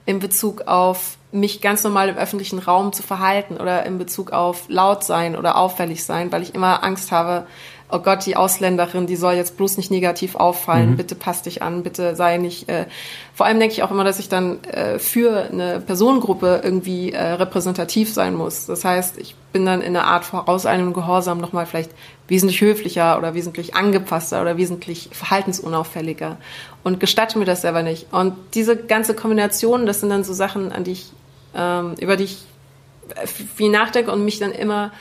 [0.06, 4.68] in Bezug auf mich ganz normal im öffentlichen Raum zu verhalten oder in Bezug auf
[4.68, 7.46] laut sein oder auffällig sein, weil ich immer Angst habe,
[7.92, 10.98] oh Gott, die Ausländerin, die soll jetzt bloß nicht negativ auffallen, mhm.
[10.98, 12.70] bitte passt dich an, bitte sei nicht.
[12.70, 12.86] Äh,
[13.34, 17.22] vor allem denke ich auch immer, dass ich dann äh, für eine Personengruppe irgendwie äh,
[17.22, 18.68] repräsentativ sein muss.
[18.68, 21.92] Das heißt, ich bin dann in einer Art voraus einem Gehorsam nochmal vielleicht
[22.28, 26.38] wesentlich höflicher oder wesentlich angepasster oder wesentlich verhaltensunauffälliger
[26.84, 28.14] und gestatte mir das selber nicht.
[28.14, 31.12] Und diese ganze Kombination, das sind dann so Sachen, an die ich,
[31.56, 32.46] ähm, über die ich
[33.56, 34.92] viel nachdenke und mich dann immer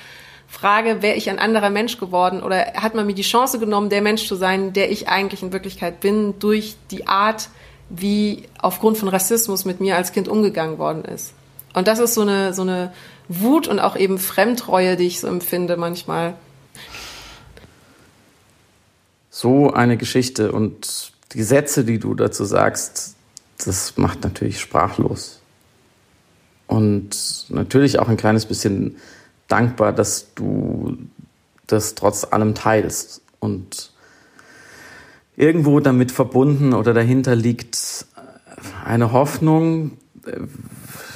[0.49, 4.03] frage, wäre ich ein anderer Mensch geworden oder hat man mir die Chance genommen, der
[4.03, 7.51] Mensch zu sein, der ich eigentlich in Wirklichkeit bin, durch die Art,
[7.90, 11.34] wie aufgrund von Rassismus mit mir als Kind umgegangen worden ist.
[11.74, 12.92] Und das ist so eine, so eine
[13.28, 16.34] Wut und auch eben Fremdreue, die ich so empfinde manchmal.
[19.30, 23.14] So eine Geschichte und die Sätze, die du dazu sagst,
[23.64, 25.40] das macht natürlich sprachlos.
[26.66, 28.96] Und natürlich auch ein kleines bisschen
[29.49, 30.96] dankbar, dass du
[31.66, 33.22] das trotz allem teilst.
[33.40, 33.92] Und
[35.36, 38.07] irgendwo damit verbunden oder dahinter liegt
[38.84, 39.99] eine Hoffnung,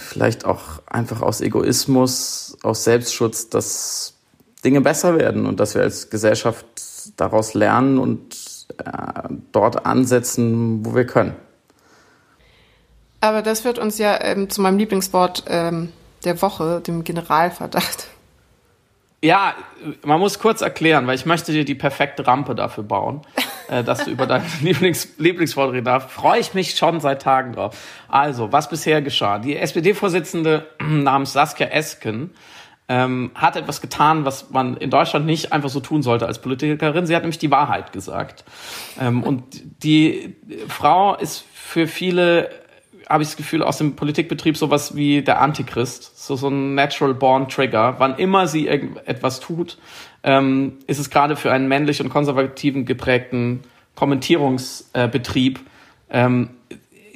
[0.08, 4.14] vielleicht auch einfach aus Egoismus, aus Selbstschutz, dass
[4.64, 6.66] Dinge besser werden und dass wir als Gesellschaft
[7.16, 8.36] daraus lernen und
[8.78, 11.34] äh, dort ansetzen, wo wir können.
[13.20, 15.90] Aber das führt uns ja ähm, zu meinem Lieblingswort ähm,
[16.24, 18.08] der Woche, dem Generalverdacht.
[19.24, 19.54] Ja,
[20.04, 23.22] man muss kurz erklären, weil ich möchte dir die perfekte Rampe dafür bauen,
[23.68, 26.10] äh, dass du über dein Lieblings Lieblingswort darfst.
[26.10, 27.76] Freue ich mich schon seit Tagen drauf.
[28.08, 29.38] Also, was bisher geschah?
[29.38, 32.30] Die SPD-Vorsitzende namens Saskia Esken
[32.88, 37.06] ähm, hat etwas getan, was man in Deutschland nicht einfach so tun sollte als Politikerin.
[37.06, 38.44] Sie hat nämlich die Wahrheit gesagt.
[39.00, 39.44] Ähm, und
[39.84, 40.34] die
[40.66, 42.50] Frau ist für viele
[43.08, 47.14] habe ich das Gefühl, aus dem Politikbetrieb sowas wie der Antichrist, so, so ein Natural
[47.14, 47.96] Born Trigger.
[47.98, 49.78] Wann immer sie etwas tut,
[50.22, 53.60] ähm, ist es gerade für einen männlich und konservativen geprägten
[53.94, 55.60] Kommentierungsbetrieb
[56.10, 56.50] ähm,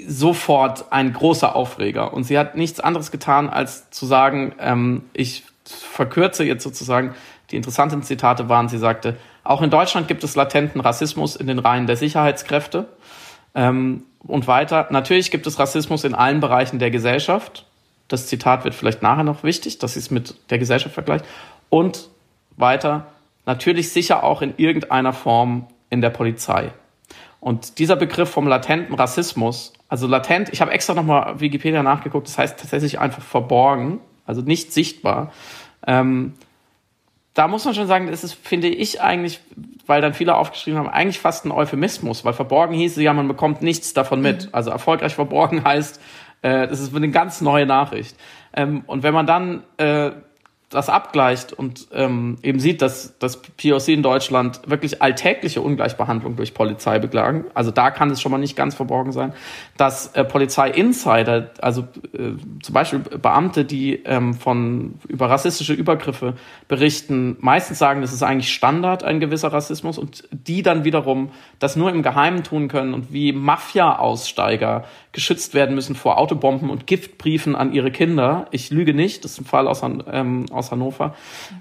[0.07, 2.13] sofort ein großer Aufreger.
[2.13, 7.15] Und sie hat nichts anderes getan, als zu sagen, ähm, ich verkürze jetzt sozusagen,
[7.51, 11.59] die interessanten Zitate waren, sie sagte, auch in Deutschland gibt es latenten Rassismus in den
[11.59, 12.89] Reihen der Sicherheitskräfte.
[13.55, 17.67] Ähm, und weiter, natürlich gibt es Rassismus in allen Bereichen der Gesellschaft.
[18.09, 21.25] Das Zitat wird vielleicht nachher noch wichtig, dass sie es mit der Gesellschaft vergleicht.
[21.71, 22.09] Und
[22.57, 23.07] weiter,
[23.45, 26.73] natürlich sicher auch in irgendeiner Form in der Polizei.
[27.41, 32.39] Und dieser Begriff vom latenten Rassismus, also latent, ich habe extra nochmal Wikipedia nachgeguckt, das
[32.39, 35.33] heißt tatsächlich einfach verborgen, also nicht sichtbar.
[35.87, 36.35] Ähm,
[37.37, 39.41] da muss man schon sagen, das ist, finde ich eigentlich,
[39.87, 43.61] weil dann viele aufgeschrieben haben, eigentlich fast ein Euphemismus, weil verborgen hieß ja, man bekommt
[43.61, 44.47] nichts davon mit.
[44.47, 44.49] Mhm.
[44.53, 46.01] Also erfolgreich verborgen heißt,
[46.41, 48.17] äh, das ist eine ganz neue Nachricht.
[48.55, 50.13] Ähm, und wenn man dann äh,
[50.69, 56.55] das abgleicht und ähm, eben sieht, dass das POC in Deutschland wirklich alltägliche Ungleichbehandlung durch
[56.55, 59.33] Polizei beklagen, also da kann es schon mal nicht ganz verborgen sein,
[59.77, 66.35] dass äh, Polizei-Insider, also äh, zum Beispiel Beamte, die ähm, von über rassistische Übergriffe
[66.67, 71.77] berichten, meistens sagen, das ist eigentlich Standard, ein gewisser Rassismus, und die dann wiederum das
[71.77, 77.57] nur im Geheimen tun können und wie Mafia-Aussteiger geschützt werden müssen vor Autobomben und Giftbriefen
[77.57, 78.49] an ihre Kinder.
[78.51, 81.15] Ich lüge nicht, das ist ein Fall aus, ähm, aus Hannover.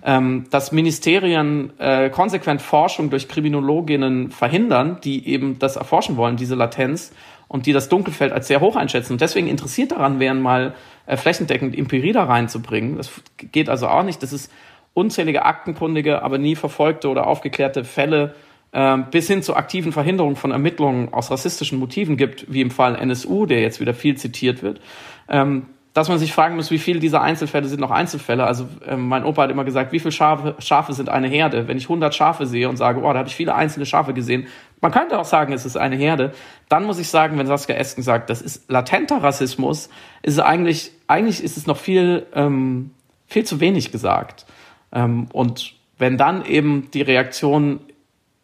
[0.04, 6.56] Ähm, dass Ministerien äh, konsequent Forschung durch Kriminologinnen verhindern, die eben das erforschen wollen, diese
[6.56, 7.12] Latenz,
[7.48, 10.74] und die das Dunkelfeld als sehr hoch einschätzen und deswegen interessiert daran wären, mal
[11.06, 12.98] äh, flächendeckend Empirie da reinzubringen.
[12.98, 13.12] Das
[13.52, 14.24] geht also auch nicht.
[14.24, 14.52] Das ist
[14.94, 18.34] unzählige aktenkundige, aber nie verfolgte oder aufgeklärte Fälle
[18.74, 22.96] ähm, bis hin zur aktiven Verhinderung von Ermittlungen aus rassistischen Motiven gibt, wie im Fall
[22.96, 24.82] NSU, der jetzt wieder viel zitiert wird,
[25.30, 28.44] ähm, dass man sich fragen muss, wie viele dieser Einzelfälle sind noch Einzelfälle.
[28.44, 31.70] Also ähm, mein Opa hat immer gesagt, wie viele Schafe, Schafe sind eine Herde?
[31.70, 34.48] Wenn ich 100 Schafe sehe und sage, oh, da habe ich viele einzelne Schafe gesehen,
[34.82, 36.34] man könnte auch sagen, es ist eine Herde,
[36.68, 39.88] dann muss ich sagen, wenn Saskia Esken sagt, das ist latenter Rassismus,
[40.22, 42.92] ist es eigentlich, eigentlich ist es noch viel, ähm,
[43.26, 44.46] viel zu wenig gesagt.
[44.92, 47.80] Ähm, und wenn dann eben die Reaktion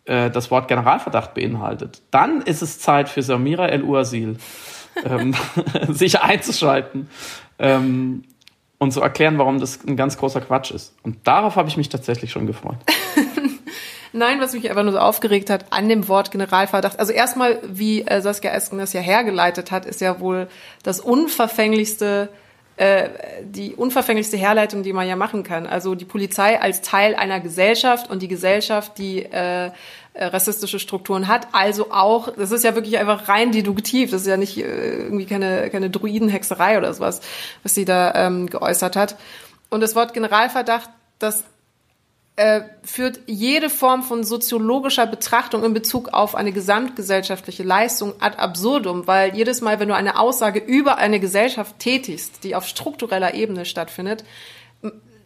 [0.05, 4.37] äh, das Wort Generalverdacht beinhaltet, dann ist es Zeit für Samira El-Uasil,
[5.05, 5.35] ähm,
[5.89, 7.09] sich einzuschalten
[7.59, 8.23] ähm,
[8.77, 10.95] und zu erklären, warum das ein ganz großer Quatsch ist.
[11.03, 12.77] Und darauf habe ich mich tatsächlich schon gefreut.
[14.13, 16.99] Nein, was mich einfach nur so aufgeregt hat an dem Wort Generalverdacht.
[16.99, 20.47] Also erstmal, wie äh, Saskia Esken das ja hergeleitet hat, ist ja wohl
[20.83, 22.29] das unverfänglichste
[22.81, 23.09] äh,
[23.43, 25.67] die unverfänglichste Herleitung, die man ja machen kann.
[25.67, 29.69] Also die Polizei als Teil einer Gesellschaft und die Gesellschaft, die äh,
[30.15, 31.47] rassistische Strukturen hat.
[31.53, 35.25] Also auch, das ist ja wirklich einfach rein deduktiv, das ist ja nicht äh, irgendwie
[35.25, 37.21] keine, keine Druidenhexerei oder sowas,
[37.63, 39.15] was sie da ähm, geäußert hat.
[39.69, 40.89] Und das Wort Generalverdacht,
[41.19, 41.43] das
[42.35, 49.07] äh, führt jede Form von soziologischer Betrachtung in Bezug auf eine gesamtgesellschaftliche Leistung ad absurdum,
[49.07, 53.65] weil jedes Mal, wenn du eine Aussage über eine Gesellschaft tätigst, die auf struktureller Ebene
[53.65, 54.23] stattfindet,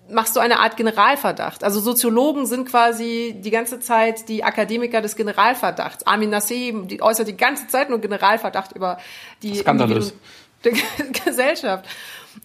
[0.10, 1.64] machst du eine Art Generalverdacht.
[1.64, 6.06] Also Soziologen sind quasi die ganze Zeit die Akademiker des Generalverdachts.
[6.06, 8.98] Armin Nassim die äußert die ganze Zeit nur Generalverdacht über
[9.44, 9.64] die
[11.26, 11.86] Gesellschaft.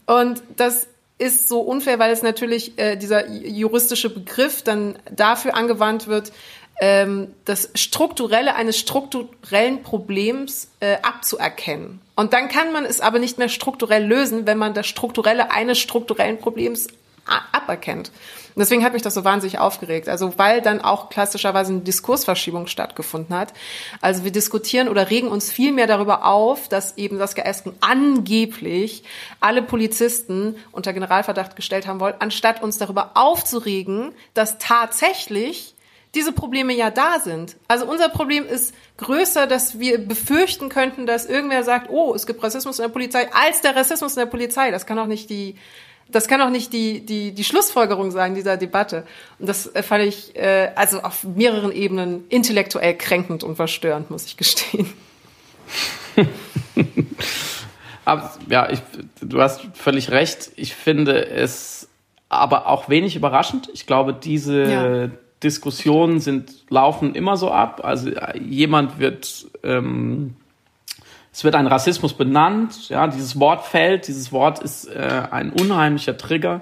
[0.07, 0.87] Und das
[1.19, 6.33] ist so unfair, weil es natürlich äh, dieser juristische Begriff dann dafür angewandt wird,
[6.81, 12.01] ähm, das Strukturelle eines strukturellen Problems äh, abzuerkennen.
[12.17, 15.79] Und dann kann man es aber nicht mehr strukturell lösen, wenn man das Strukturelle eines
[15.79, 16.89] strukturellen Problems
[17.53, 18.11] aberkennt.
[18.55, 20.09] Und deswegen hat mich das so wahnsinnig aufgeregt.
[20.09, 23.53] Also weil dann auch klassischerweise eine Diskursverschiebung stattgefunden hat.
[24.01, 29.05] Also wir diskutieren oder regen uns viel mehr darüber auf, dass eben Saskia Esken angeblich
[29.39, 35.74] alle Polizisten unter Generalverdacht gestellt haben wollen, anstatt uns darüber aufzuregen, dass tatsächlich
[36.14, 37.57] diese Probleme ja da sind.
[37.68, 42.43] Also unser Problem ist größer, dass wir befürchten könnten, dass irgendwer sagt, oh, es gibt
[42.43, 44.72] Rassismus in der Polizei, als der Rassismus in der Polizei.
[44.72, 45.57] Das kann auch nicht die,
[46.13, 49.05] das kann auch nicht die, die, die Schlussfolgerung sein dieser Debatte.
[49.39, 54.27] Und das äh, fand ich äh, also auf mehreren Ebenen intellektuell kränkend und verstörend, muss
[54.27, 54.93] ich gestehen.
[58.05, 58.81] aber ja, ich,
[59.21, 60.51] du hast völlig recht.
[60.57, 61.89] Ich finde es
[62.29, 63.69] aber auch wenig überraschend.
[63.73, 65.11] Ich glaube, diese ja.
[65.43, 67.81] Diskussionen sind, laufen immer so ab.
[67.85, 70.37] Also jemand wird, ähm,
[71.33, 76.16] es wird ein Rassismus benannt, ja, dieses Wort fällt, dieses Wort ist äh, ein unheimlicher
[76.16, 76.61] Trigger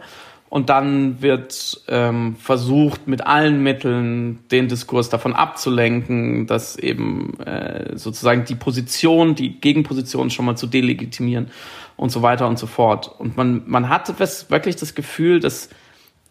[0.51, 7.97] und dann wird ähm, versucht, mit allen Mitteln den Diskurs davon abzulenken, dass eben äh,
[7.97, 11.51] sozusagen die Position, die Gegenposition schon mal zu delegitimieren
[11.97, 13.14] und so weiter und so fort.
[13.19, 14.19] Und man, man hat
[14.51, 15.71] wirklich das Gefühl, dass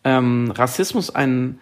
[0.03, 1.59] ähm, Rassismus ein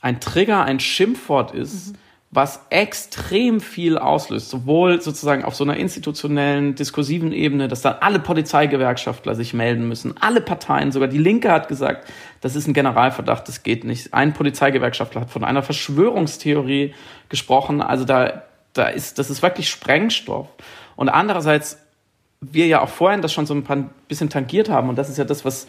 [0.00, 1.98] ein Trigger, ein Schimpfwort ist, mhm.
[2.30, 8.18] Was extrem viel auslöst, sowohl sozusagen auf so einer institutionellen, diskursiven Ebene, dass dann alle
[8.18, 12.08] Polizeigewerkschaftler sich melden müssen, alle Parteien, sogar die Linke hat gesagt,
[12.40, 14.12] das ist ein Generalverdacht, das geht nicht.
[14.12, 16.94] Ein Polizeigewerkschaftler hat von einer Verschwörungstheorie
[17.28, 20.48] gesprochen, also da, da ist, das ist wirklich Sprengstoff.
[20.96, 21.78] Und andererseits,
[22.40, 25.16] wir ja auch vorhin das schon so ein paar, bisschen tangiert haben, und das ist
[25.16, 25.68] ja das, was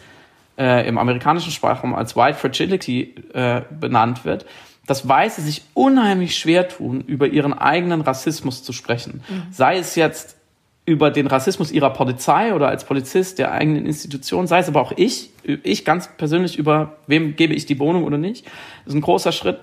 [0.58, 4.44] äh, im amerikanischen Sprachraum als White Fragility äh, benannt wird,
[4.88, 9.22] dass Weiße sich unheimlich schwer tun, über ihren eigenen Rassismus zu sprechen.
[9.28, 9.42] Mhm.
[9.52, 10.36] Sei es jetzt
[10.86, 14.92] über den Rassismus ihrer Polizei oder als Polizist der eigenen Institution, sei es aber auch
[14.96, 19.02] ich, ich ganz persönlich über wem gebe ich die Wohnung oder nicht, das ist ein
[19.02, 19.58] großer Schritt.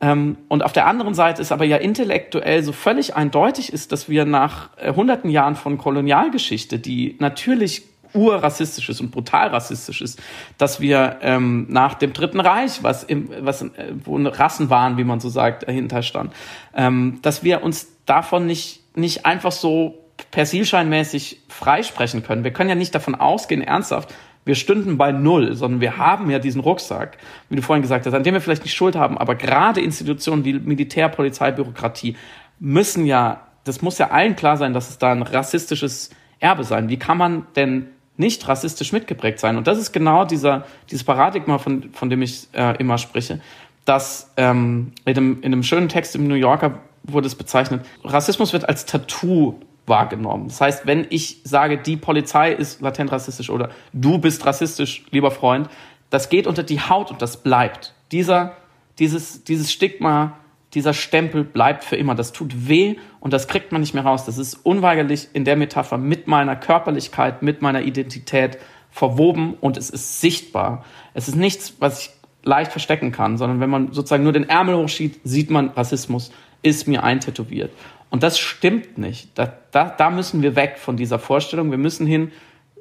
[0.00, 4.08] Ähm, und auf der anderen Seite ist aber ja intellektuell so völlig eindeutig ist, dass
[4.08, 7.82] wir nach äh, hunderten Jahren von Kolonialgeschichte, die natürlich
[8.14, 10.22] urrassistisch ist und brutal rassistisch ist,
[10.56, 13.68] dass wir ähm, nach dem Dritten Reich, was, im, was äh,
[14.04, 16.32] wo Rassen waren, wie man so sagt, dahinter stand,
[16.74, 22.44] ähm, dass wir uns davon nicht, nicht einfach so persilscheinmäßig freisprechen können.
[22.44, 24.12] Wir können ja nicht davon ausgehen, ernsthaft,
[24.44, 27.18] wir stünden bei Null, sondern wir haben ja diesen Rucksack,
[27.50, 30.44] wie du vorhin gesagt hast, an dem wir vielleicht nicht Schuld haben, aber gerade Institutionen
[30.46, 32.16] wie Militär, Polizei, Bürokratie
[32.58, 36.88] müssen ja, das muss ja allen klar sein, dass es da ein rassistisches Erbe sein.
[36.88, 37.88] Wie kann man denn
[38.18, 39.56] nicht rassistisch mitgeprägt sein.
[39.56, 43.40] Und das ist genau dieser, dieses Paradigma, von, von dem ich äh, immer spreche,
[43.84, 48.52] dass ähm, in, einem, in einem schönen Text im New Yorker wurde es bezeichnet, Rassismus
[48.52, 50.48] wird als Tattoo wahrgenommen.
[50.48, 55.30] Das heißt, wenn ich sage, die Polizei ist latent rassistisch oder du bist rassistisch, lieber
[55.30, 55.70] Freund,
[56.10, 57.94] das geht unter die Haut und das bleibt.
[58.12, 58.56] Dieser,
[58.98, 60.38] dieses, dieses Stigma
[60.74, 62.14] dieser Stempel bleibt für immer.
[62.14, 64.24] Das tut weh und das kriegt man nicht mehr raus.
[64.26, 68.58] Das ist unweigerlich in der Metapher mit meiner Körperlichkeit, mit meiner Identität
[68.90, 70.84] verwoben und es ist sichtbar.
[71.14, 72.10] Es ist nichts, was ich
[72.42, 76.88] leicht verstecken kann, sondern wenn man sozusagen nur den Ärmel hochschiebt, sieht man, Rassismus ist
[76.88, 77.72] mir eintätowiert.
[78.10, 79.36] Und das stimmt nicht.
[79.38, 81.70] Da, da, da müssen wir weg von dieser Vorstellung.
[81.70, 82.32] Wir müssen hin,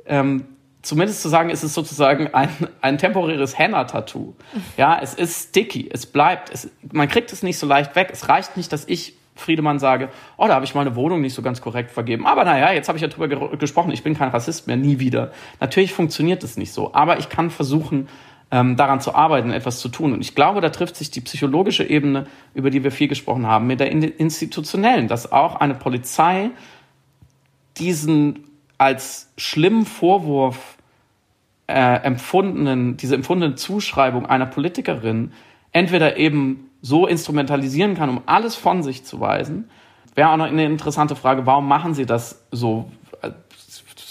[0.06, 0.46] ähm,
[0.82, 2.50] zumindest zu sagen, ist es sozusagen ein,
[2.82, 4.36] ein temporäres Henna-Tattoo.
[4.78, 8.10] Ja, es ist sticky, es bleibt, es, man kriegt es nicht so leicht weg.
[8.12, 11.42] Es reicht nicht, dass ich Friedemann sage, oh, da habe ich meine Wohnung nicht so
[11.42, 12.26] ganz korrekt vergeben.
[12.26, 15.32] Aber naja, jetzt habe ich ja drüber gesprochen, ich bin kein Rassist mehr, nie wieder.
[15.60, 18.08] Natürlich funktioniert es nicht so, aber ich kann versuchen,
[18.50, 20.14] ähm, daran zu arbeiten, etwas zu tun.
[20.14, 23.68] Und ich glaube, da trifft sich die psychologische Ebene, über die wir viel gesprochen haben,
[23.68, 26.52] mit der institutionellen, dass auch eine Polizei
[27.78, 28.46] diesen
[28.78, 30.78] als schlimmen Vorwurf
[31.68, 35.34] äh, empfundenen, diese empfundene Zuschreibung einer Politikerin
[35.72, 39.70] entweder eben so instrumentalisieren kann, um alles von sich zu weisen.
[40.16, 42.92] Wäre auch noch eine interessante Frage, warum machen sie das so?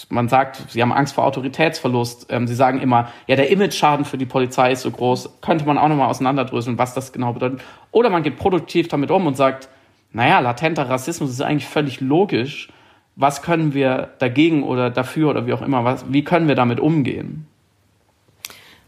[0.09, 2.27] Man sagt, sie haben Angst vor Autoritätsverlust.
[2.29, 5.41] Ähm, sie sagen immer, ja, der Image-Schaden für die Polizei ist so groß.
[5.41, 7.61] Könnte man auch nochmal auseinanderdröseln, was das genau bedeutet.
[7.91, 9.67] Oder man geht produktiv damit um und sagt,
[10.13, 12.69] naja, latenter Rassismus ist eigentlich völlig logisch
[13.17, 16.79] was können wir dagegen oder dafür oder wie auch immer, was, wie können wir damit
[16.79, 17.47] umgehen?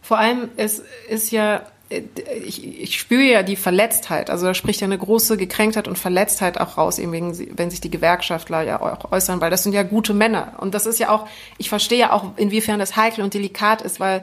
[0.02, 4.86] Vor allem, es ist ja, ich, ich spüre ja die Verletztheit, also da spricht ja
[4.86, 9.12] eine große Gekränktheit und Verletztheit auch raus, eben wegen, wenn sich die Gewerkschaftler ja auch
[9.12, 10.54] äußern, weil das sind ja gute Männer.
[10.60, 11.28] Und das ist ja auch,
[11.58, 14.22] ich verstehe ja auch, inwiefern das heikel und delikat ist, weil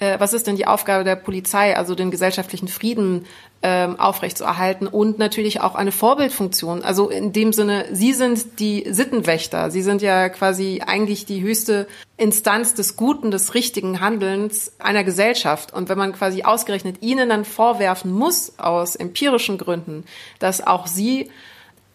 [0.00, 3.26] äh, was ist denn die Aufgabe der Polizei, also den gesellschaftlichen Frieden
[3.62, 6.82] ähm, aufrechtzuerhalten und natürlich auch eine Vorbildfunktion.
[6.82, 9.70] Also in dem Sinne, Sie sind die Sittenwächter.
[9.70, 11.86] Sie sind ja quasi eigentlich die höchste
[12.16, 15.74] Instanz des guten, des richtigen Handelns einer Gesellschaft.
[15.74, 20.04] Und wenn man quasi ausgerechnet Ihnen dann vorwerfen muss, aus empirischen Gründen,
[20.38, 21.30] dass auch Sie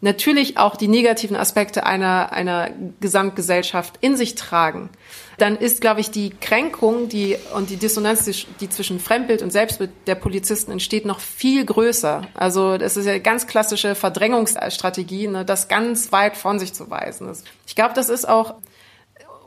[0.05, 2.69] natürlich auch die negativen Aspekte einer, einer
[3.01, 4.89] Gesamtgesellschaft in sich tragen,
[5.37, 8.23] dann ist, glaube ich, die Kränkung die, und die Dissonanz,
[8.61, 12.27] die zwischen Fremdbild und Selbstbild der Polizisten entsteht, noch viel größer.
[12.33, 17.29] Also das ist ja ganz klassische Verdrängungsstrategie, ne, das ganz weit von sich zu weisen.
[17.67, 18.53] Ich glaube, das ist auch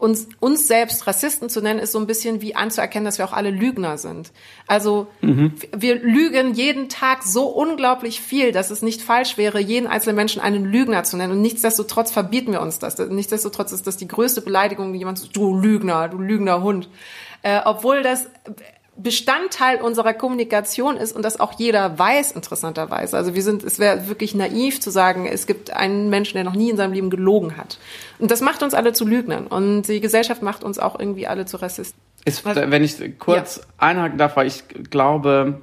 [0.01, 3.33] uns, uns selbst Rassisten zu nennen, ist so ein bisschen wie anzuerkennen, dass wir auch
[3.33, 4.33] alle Lügner sind.
[4.67, 5.55] Also mhm.
[5.77, 10.41] wir lügen jeden Tag so unglaublich viel, dass es nicht falsch wäre, jeden einzelnen Menschen
[10.41, 11.33] einen Lügner zu nennen.
[11.33, 12.99] Und nichtsdestotrotz verbieten wir uns das.
[12.99, 16.89] Nichtsdestotrotz ist das die größte Beleidigung, jemand sagt, du Lügner, du Lügner Hund.
[17.43, 18.27] Äh, obwohl das
[19.01, 23.17] Bestandteil unserer Kommunikation ist und das auch jeder weiß, interessanterweise.
[23.17, 26.57] Also wir sind, es wäre wirklich naiv zu sagen, es gibt einen Menschen, der noch
[26.57, 27.79] nie in seinem Leben gelogen hat.
[28.19, 29.47] Und das macht uns alle zu Lügnern.
[29.47, 32.01] Und die Gesellschaft macht uns auch irgendwie alle zu Rassisten.
[32.25, 33.63] Ist, wenn ich kurz ja.
[33.79, 35.63] einhaken darf, weil ich glaube,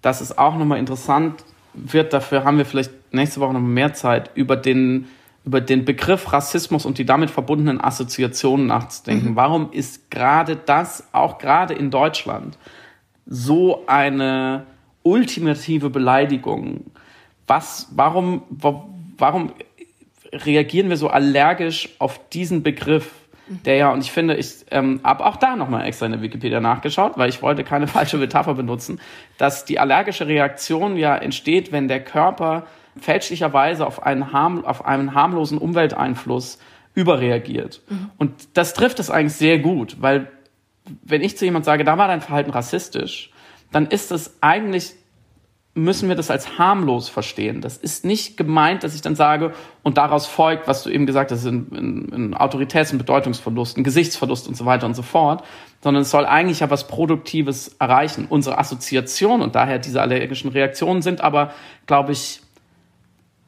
[0.00, 1.42] dass es auch nochmal interessant
[1.74, 5.08] wird, dafür haben wir vielleicht nächste Woche noch mehr Zeit, über den
[5.48, 9.30] über den Begriff Rassismus und die damit verbundenen Assoziationen nachzudenken.
[9.30, 9.36] Mhm.
[9.36, 12.58] Warum ist gerade das, auch gerade in Deutschland,
[13.24, 14.66] so eine
[15.04, 16.90] ultimative Beleidigung?
[17.46, 18.42] Was, warum,
[19.16, 19.52] warum
[20.34, 23.10] reagieren wir so allergisch auf diesen Begriff?
[23.64, 26.60] Der ja, und ich finde, ich ähm, habe auch da nochmal extra in der Wikipedia
[26.60, 29.00] nachgeschaut, weil ich wollte keine falsche Metapher benutzen,
[29.38, 32.66] dass die allergische Reaktion ja entsteht, wenn der Körper
[32.98, 36.58] fälschlicherweise auf einen, harm, auf einen harmlosen Umwelteinfluss
[36.94, 37.82] überreagiert.
[37.88, 38.10] Mhm.
[38.16, 40.30] Und das trifft es eigentlich sehr gut, weil
[41.02, 43.30] wenn ich zu jemand sage, da war dein Verhalten rassistisch,
[43.72, 44.94] dann ist es eigentlich
[45.78, 47.60] müssen wir das als harmlos verstehen.
[47.60, 51.30] Das ist nicht gemeint, dass ich dann sage, und daraus folgt, was du eben gesagt
[51.30, 55.44] hast, ein, ein, ein Autoritäts- und Bedeutungsverlust, ein Gesichtsverlust und so weiter und so fort,
[55.80, 58.26] sondern es soll eigentlich ja was Produktives erreichen.
[58.28, 61.52] Unsere Assoziation und daher diese allergischen Reaktionen sind aber,
[61.86, 62.40] glaube ich,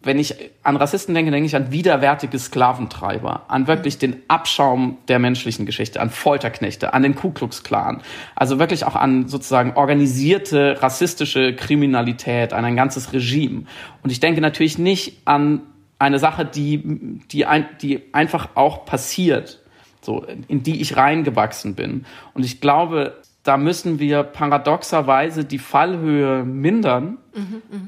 [0.03, 5.19] wenn ich an Rassisten denke, denke ich an widerwärtige Sklaventreiber, an wirklich den Abschaum der
[5.19, 8.01] menschlichen Geschichte, an Folterknechte, an den Ku Klux Klan.
[8.35, 13.65] Also wirklich auch an sozusagen organisierte rassistische Kriminalität, an ein ganzes Regime.
[14.03, 15.63] Und ich denke natürlich nicht an
[15.99, 19.61] eine Sache, die, die, ein, die einfach auch passiert,
[20.01, 22.07] so, in die ich reingewachsen bin.
[22.33, 27.19] Und ich glaube, da müssen wir paradoxerweise die Fallhöhe mindern.
[27.35, 27.81] Mhm, mh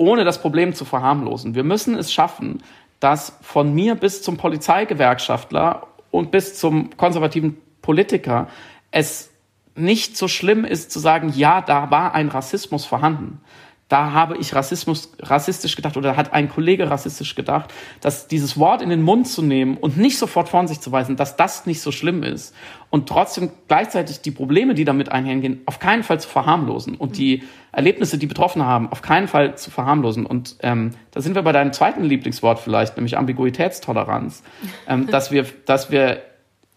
[0.00, 1.54] ohne das Problem zu verharmlosen.
[1.54, 2.62] Wir müssen es schaffen,
[3.00, 8.48] dass von mir bis zum Polizeigewerkschaftler und bis zum konservativen Politiker
[8.90, 9.30] es
[9.74, 13.42] nicht so schlimm ist zu sagen, ja, da war ein Rassismus vorhanden,
[13.90, 18.82] da habe ich Rassismus, rassistisch gedacht oder hat ein Kollege rassistisch gedacht, dass dieses Wort
[18.82, 21.80] in den Mund zu nehmen und nicht sofort von sich zu weisen, dass das nicht
[21.80, 22.54] so schlimm ist
[22.90, 27.42] und trotzdem gleichzeitig die Probleme, die damit einhergehen, auf keinen Fall zu verharmlosen und die
[27.72, 30.24] Erlebnisse, die Betroffene haben, auf keinen Fall zu verharmlosen.
[30.24, 34.44] Und ähm, da sind wir bei deinem zweiten Lieblingswort vielleicht, nämlich Ambiguitätstoleranz,
[34.86, 36.22] ähm, dass wir, dass wir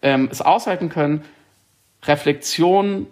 [0.02, 1.22] ähm, es aushalten können,
[2.02, 3.06] Reflexion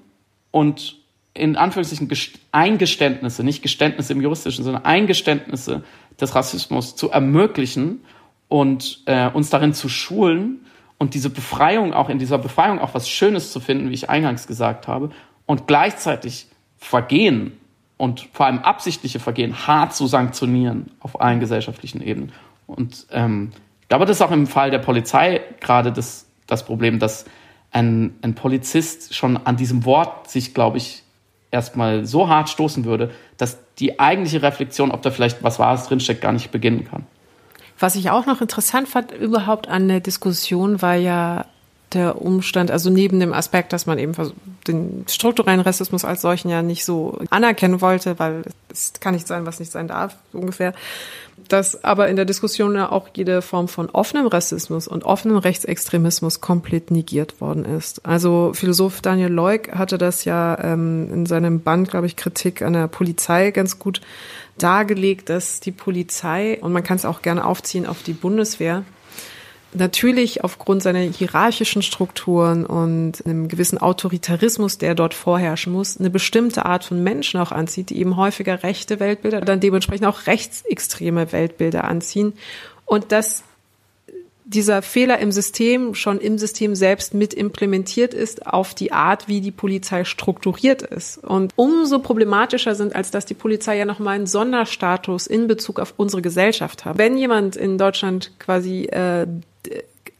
[0.50, 1.01] und
[1.34, 2.10] in Anführungszeichen
[2.52, 5.82] Eingeständnisse, nicht Geständnisse im juristischen, sondern Eingeständnisse
[6.20, 8.04] des Rassismus zu ermöglichen
[8.48, 10.66] und äh, uns darin zu schulen
[10.98, 14.46] und diese Befreiung auch in dieser Befreiung auch was Schönes zu finden, wie ich eingangs
[14.46, 15.10] gesagt habe,
[15.46, 17.58] und gleichzeitig Vergehen
[17.96, 22.32] und vor allem absichtliche Vergehen hart zu sanktionieren auf allen gesellschaftlichen Ebenen.
[22.66, 26.98] Und ähm, ich glaube, das ist auch im Fall der Polizei gerade das, das Problem,
[26.98, 27.24] dass
[27.70, 31.01] ein, ein Polizist schon an diesem Wort sich, glaube ich,
[31.52, 36.20] erstmal so hart stoßen würde, dass die eigentliche Reflexion, ob da vielleicht was Wahres drinsteckt,
[36.20, 37.06] gar nicht beginnen kann.
[37.78, 41.46] Was ich auch noch interessant fand überhaupt an der Diskussion war ja
[41.94, 44.14] der Umstand, also neben dem Aspekt, dass man eben
[44.66, 49.46] den strukturellen Rassismus als solchen ja nicht so anerkennen wollte, weil es kann nicht sein,
[49.46, 50.74] was nicht sein darf, ungefähr,
[51.48, 56.40] dass aber in der Diskussion ja auch jede Form von offenem Rassismus und offenem Rechtsextremismus
[56.40, 58.04] komplett negiert worden ist.
[58.06, 62.72] Also Philosoph Daniel Leuk hatte das ja ähm, in seinem Band, glaube ich, Kritik an
[62.72, 64.00] der Polizei ganz gut
[64.58, 68.84] dargelegt, dass die Polizei, und man kann es auch gerne aufziehen auf die Bundeswehr,
[69.74, 76.66] natürlich aufgrund seiner hierarchischen Strukturen und einem gewissen Autoritarismus, der dort vorherrschen muss, eine bestimmte
[76.66, 81.84] Art von Menschen auch anzieht, die eben häufiger rechte Weltbilder, dann dementsprechend auch rechtsextreme Weltbilder
[81.84, 82.34] anziehen.
[82.84, 83.44] Und dass
[84.44, 89.40] dieser Fehler im System schon im System selbst mit implementiert ist auf die Art, wie
[89.40, 91.18] die Polizei strukturiert ist.
[91.18, 95.94] Und umso problematischer sind, als dass die Polizei ja nochmal einen Sonderstatus in Bezug auf
[95.96, 96.98] unsere Gesellschaft hat.
[96.98, 99.26] Wenn jemand in Deutschland quasi äh,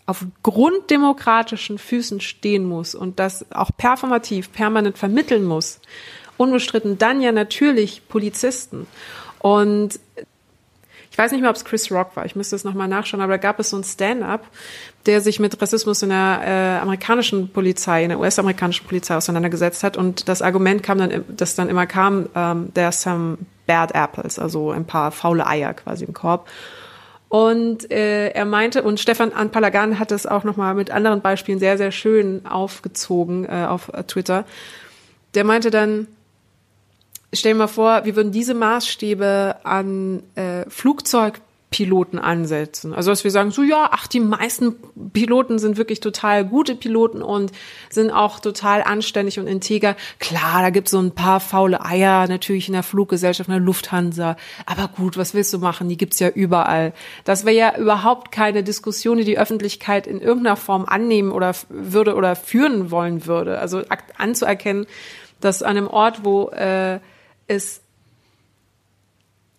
[0.07, 5.81] auf grunddemokratischen Füßen stehen muss und das auch performativ, permanent vermitteln muss,
[6.37, 8.87] unbestritten dann ja natürlich Polizisten.
[9.39, 10.01] Und
[11.13, 13.35] ich weiß nicht mehr, ob es Chris Rock war, ich müsste es nochmal nachschauen, aber
[13.35, 14.47] da gab es so ein Stand-up,
[15.05, 19.97] der sich mit Rassismus in der äh, amerikanischen Polizei, in der US-amerikanischen Polizei auseinandergesetzt hat.
[19.97, 24.39] Und das Argument kam dann, das dann immer kam, ähm, there are some bad apples,
[24.39, 26.49] also ein paar faule Eier quasi im Korb.
[27.33, 31.79] Und äh, er meinte, und Stefan Anpalagan hat es auch nochmal mit anderen Beispielen sehr,
[31.79, 34.45] sehr schön aufgezogen äh, auf Twitter.
[35.33, 36.09] Der meinte dann,
[37.33, 40.69] stell dir mal vor, wir würden diese Maßstäbe an äh,
[41.73, 42.95] Flugzeugpiloten ansetzen.
[42.95, 44.77] Also dass wir sagen, so ja, ach, die meisten
[45.13, 47.53] Piloten sind wirklich total gute Piloten und
[47.91, 49.97] sind auch total anständig und integer.
[50.19, 54.37] Klar, da gibt's so ein paar faule Eier natürlich in der Fluggesellschaft, in der Lufthansa.
[54.67, 55.89] Aber gut, was willst du machen?
[55.89, 56.93] Die gibt's ja überall.
[57.25, 62.15] Das wäre ja überhaupt keine Diskussion, die die Öffentlichkeit in irgendeiner Form annehmen oder würde
[62.15, 63.59] oder führen wollen würde.
[63.59, 63.83] Also
[64.19, 64.87] anzuerkennen,
[65.41, 67.01] dass an einem Ort, wo äh,
[67.49, 67.82] es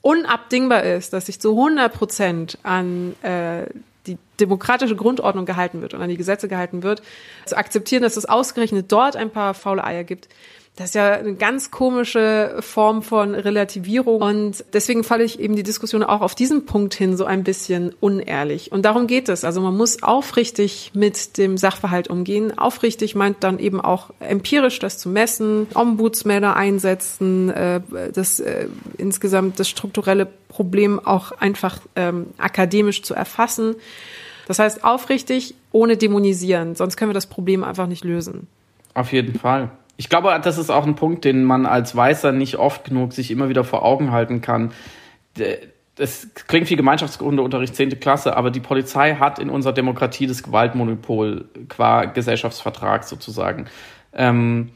[0.03, 3.65] unabdingbar ist, dass sich zu 100 Prozent an äh,
[4.05, 7.01] die demokratische Grundordnung gehalten wird und an die Gesetze gehalten wird,
[7.45, 10.27] zu akzeptieren, dass es ausgerechnet dort ein paar faule Eier gibt,
[10.75, 15.61] das ist ja eine ganz komische Form von Relativierung und deswegen falle ich eben die
[15.61, 18.71] Diskussion auch auf diesen Punkt hin so ein bisschen unehrlich.
[18.71, 19.43] Und darum geht es.
[19.43, 22.57] Also man muss aufrichtig mit dem Sachverhalt umgehen.
[22.57, 28.67] Aufrichtig meint dann eben auch empirisch das zu messen, Ombudsmänner einsetzen, äh, das äh,
[28.97, 33.75] insgesamt das strukturelle Problem auch einfach ähm, akademisch zu erfassen.
[34.47, 38.47] Das heißt aufrichtig, ohne dämonisieren, sonst können wir das Problem einfach nicht lösen.
[38.95, 39.69] Auf jeden Fall.
[39.95, 43.29] Ich glaube, das ist auch ein Punkt, den man als Weißer nicht oft genug sich
[43.31, 44.71] immer wieder vor Augen halten kann.
[45.95, 47.99] Das klingt wie Gemeinschaftsgründeunterricht 10.
[47.99, 53.67] Klasse, aber die Polizei hat in unserer Demokratie das Gewaltmonopol qua Gesellschaftsvertrag sozusagen.
[54.13, 54.71] Ähm,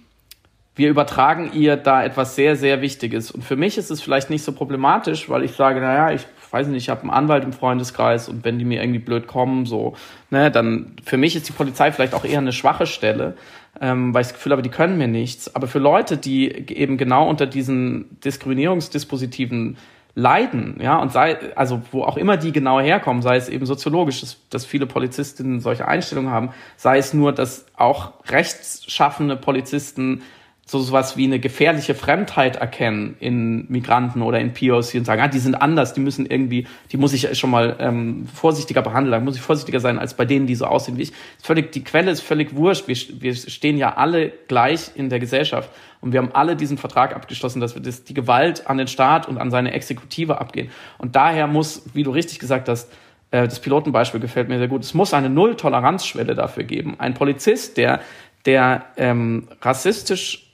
[0.76, 3.32] wir übertragen ihr da etwas sehr, sehr Wichtiges.
[3.32, 6.68] Und für mich ist es vielleicht nicht so problematisch, weil ich sage, naja, ich weiß
[6.68, 9.96] nicht, ich habe einen Anwalt im Freundeskreis und wenn die mir irgendwie blöd kommen, so,
[10.30, 13.36] ne, dann für mich ist die Polizei vielleicht auch eher eine schwache Stelle
[13.82, 15.54] ähm, weil ich das Gefühl habe, die können mir nichts.
[15.56, 19.78] Aber für Leute, die eben genau unter diesen Diskriminierungsdispositiven
[20.16, 24.22] leiden, ja, und sei, also wo auch immer die genau herkommen, sei es eben soziologisch,
[24.22, 30.24] dass, dass viele Polizistinnen solche Einstellungen haben, sei es nur, dass auch rechtsschaffende Polizisten
[30.70, 35.30] so sowas wie eine gefährliche Fremdheit erkennen in Migranten oder in POC und sagen, ah,
[35.30, 39.20] die sind anders, die müssen irgendwie, die muss ich schon mal ähm, vorsichtiger behandeln, da
[39.22, 41.14] muss ich vorsichtiger sein als bei denen, die so aussehen wie ich.
[41.42, 42.90] Völlig, die Quelle ist völlig wurscht.
[42.90, 45.70] Wir, wir stehen ja alle gleich in der Gesellschaft
[46.02, 49.26] und wir haben alle diesen Vertrag abgeschlossen, dass wir das, die Gewalt an den Staat
[49.30, 50.70] und an seine Exekutive abgehen.
[50.98, 52.92] Und daher muss, wie du richtig gesagt hast,
[53.32, 54.84] äh, das Pilotenbeispiel gefällt mir sehr gut.
[54.84, 56.96] Es muss eine Null-Toleranzschwelle dafür geben.
[57.00, 58.02] Ein Polizist, der,
[58.46, 60.47] der ähm, rassistisch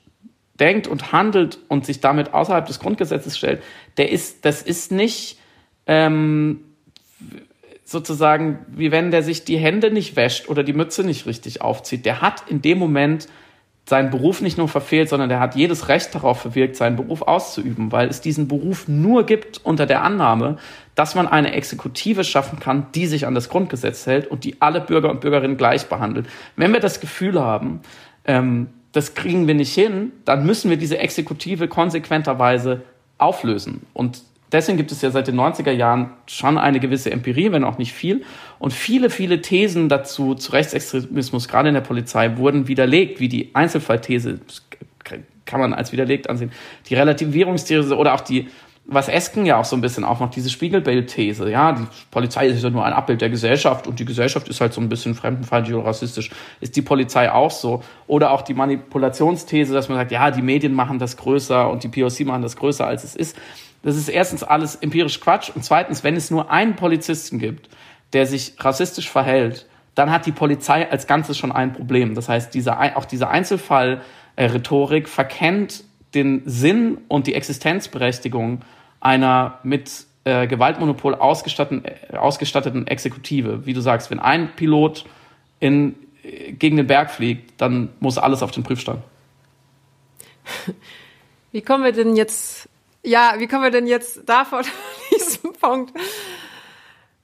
[0.60, 3.64] denkt und handelt und sich damit außerhalb des Grundgesetzes stellt,
[3.97, 5.39] der ist, das ist nicht
[5.88, 6.60] ähm,
[7.86, 12.06] sozusagen, wie wenn der sich die Hände nicht wäscht oder die Mütze nicht richtig aufzieht.
[12.06, 13.28] Der hat in dem Moment
[13.86, 17.91] seinen Beruf nicht nur verfehlt, sondern der hat jedes Recht darauf verwirkt, seinen Beruf auszuüben,
[17.91, 20.58] weil es diesen Beruf nur gibt unter der Annahme,
[20.95, 24.80] dass man eine Exekutive schaffen kann, die sich an das Grundgesetz hält und die alle
[24.80, 26.28] Bürger und Bürgerinnen gleich behandelt.
[26.56, 27.82] Wenn wir das Gefühl haben,
[28.26, 32.84] ähm, das kriegen wir nicht hin, dann müssen wir diese Exekutive konsequenterweise
[33.18, 33.86] auflösen.
[33.94, 34.22] Und
[34.52, 37.91] deswegen gibt es ja seit den 90er Jahren schon eine gewisse Empirie, wenn auch nicht
[37.91, 38.24] viel.
[38.60, 43.50] Und viele, viele Thesen dazu, zu Rechtsextremismus, gerade in der Polizei, wurden widerlegt, wie die
[43.54, 44.39] Einzelfallthese,
[45.46, 46.52] kann man als widerlegt ansehen,
[46.88, 48.48] die Relativierungsthese oder auch die
[48.86, 52.70] was Esken ja auch so ein bisschen aufmacht, diese Spiegelbildthese, ja, die Polizei ist ja
[52.70, 55.86] nur ein Abbild der Gesellschaft und die Gesellschaft ist halt so ein bisschen fremdenfeindlich oder
[55.86, 56.32] rassistisch.
[56.60, 57.82] Ist die Polizei auch so?
[58.08, 61.88] Oder auch die Manipulationsthese, dass man sagt, ja, die Medien machen das größer und die
[61.88, 63.38] POC machen das größer, als es ist.
[63.84, 67.70] Das ist erstens alles empirisch Quatsch und zweitens, wenn es nur einen Polizisten gibt,
[68.12, 69.66] der sich rassistisch verhält,
[69.96, 72.16] dann hat die Polizei als Ganzes schon ein Problem.
[72.16, 75.84] Das heißt, diese, auch diese Einzelfall-Rhetorik verkennt
[76.16, 78.61] den Sinn und die Existenzberechtigung
[78.99, 83.66] einer mit äh, Gewaltmonopol ausgestatteten, äh, ausgestatteten Exekutive.
[83.66, 85.05] Wie du sagst, wenn ein Pilot
[85.59, 89.03] in, äh, gegen den Berg fliegt, dann muss alles auf den Prüfstand.
[91.51, 92.68] Wie kommen wir denn jetzt,
[93.03, 94.64] ja, wie kommen wir denn jetzt davon,
[95.11, 95.93] diesem Punkt?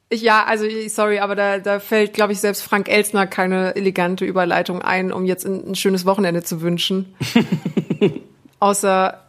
[0.10, 4.26] Ich, ja, also sorry, aber da, da fällt, glaube ich, selbst Frank Elsner keine elegante
[4.26, 7.16] Überleitung ein, um jetzt ein, ein schönes Wochenende zu wünschen.
[8.60, 9.22] Außer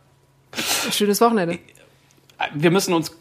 [0.90, 1.58] schönes Wochenende.
[2.54, 3.16] Wir müssen uns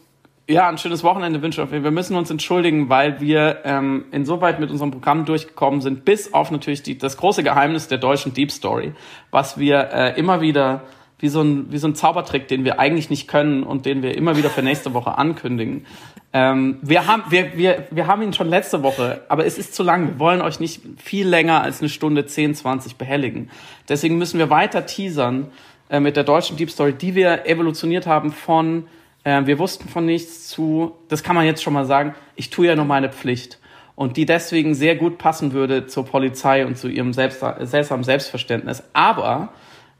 [0.48, 1.70] ja, ein schönes Wochenende wünschen.
[1.70, 6.50] Wir müssen uns entschuldigen, weil wir ähm, insoweit mit unserem Programm durchgekommen sind, bis auf
[6.50, 8.92] natürlich die, das große Geheimnis der deutschen Deep Story,
[9.30, 10.82] was wir äh, immer wieder
[11.20, 14.16] wie so ein, wie so ein Zaubertrick, den wir eigentlich nicht können und den wir
[14.16, 15.86] immer wieder für nächste Woche ankündigen.
[16.32, 19.82] Ähm, wir, haben, wir, wir, wir haben ihn schon letzte Woche, aber es ist zu
[19.82, 20.08] lang.
[20.08, 23.50] Wir wollen euch nicht viel länger als eine Stunde 10, 20 behelligen.
[23.88, 25.48] Deswegen müssen wir weiter teasern
[25.90, 28.86] äh, mit der deutschen Deep Story, die wir evolutioniert haben von
[29.24, 32.66] äh, wir wussten von nichts zu, das kann man jetzt schon mal sagen, ich tue
[32.66, 33.58] ja nur meine Pflicht.
[33.94, 38.82] Und die deswegen sehr gut passen würde zur Polizei und zu ihrem seltsamen Selbstverständnis.
[38.94, 39.50] Aber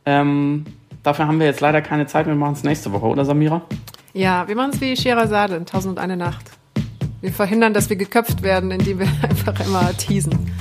[0.07, 0.65] ähm,
[1.03, 2.27] Dafür haben wir jetzt leider keine Zeit.
[2.27, 3.63] Wir machen es nächste Woche, oder Samira?
[4.13, 6.45] Ja, wir machen es wie Scheherazade in Tausend und eine Nacht.
[7.23, 10.53] Wir verhindern, dass wir geköpft werden, indem wir einfach immer teasen.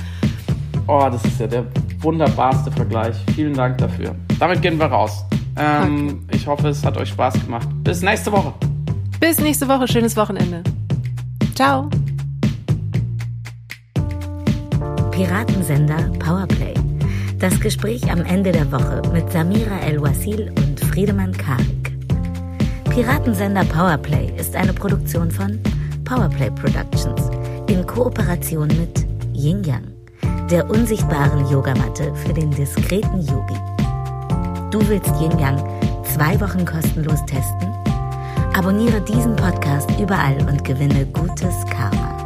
[0.86, 1.66] Oh, das ist ja der
[2.00, 3.16] wunderbarste Vergleich.
[3.34, 4.14] Vielen Dank dafür.
[4.38, 5.24] Damit gehen wir raus.
[5.56, 6.36] Ähm, okay.
[6.36, 7.68] Ich hoffe, es hat euch Spaß gemacht.
[7.84, 8.54] Bis nächste Woche.
[9.20, 9.86] Bis nächste Woche.
[9.86, 10.62] Schönes Wochenende.
[11.54, 11.88] Ciao.
[15.10, 16.74] Piratensender Powerplay.
[17.38, 21.92] Das Gespräch am Ende der Woche mit Samira El-Wasil und Friedemann Karik.
[22.90, 25.60] Piratensender Powerplay ist eine Produktion von
[26.04, 27.30] Powerplay Productions
[27.68, 29.89] in Kooperation mit Yin Yang,
[30.50, 33.54] der unsichtbaren Yogamatte für den diskreten Yogi.
[34.72, 35.58] Du willst Yin Yang
[36.02, 37.72] zwei Wochen kostenlos testen?
[38.54, 42.19] Abonniere diesen Podcast überall und gewinne gutes Karma.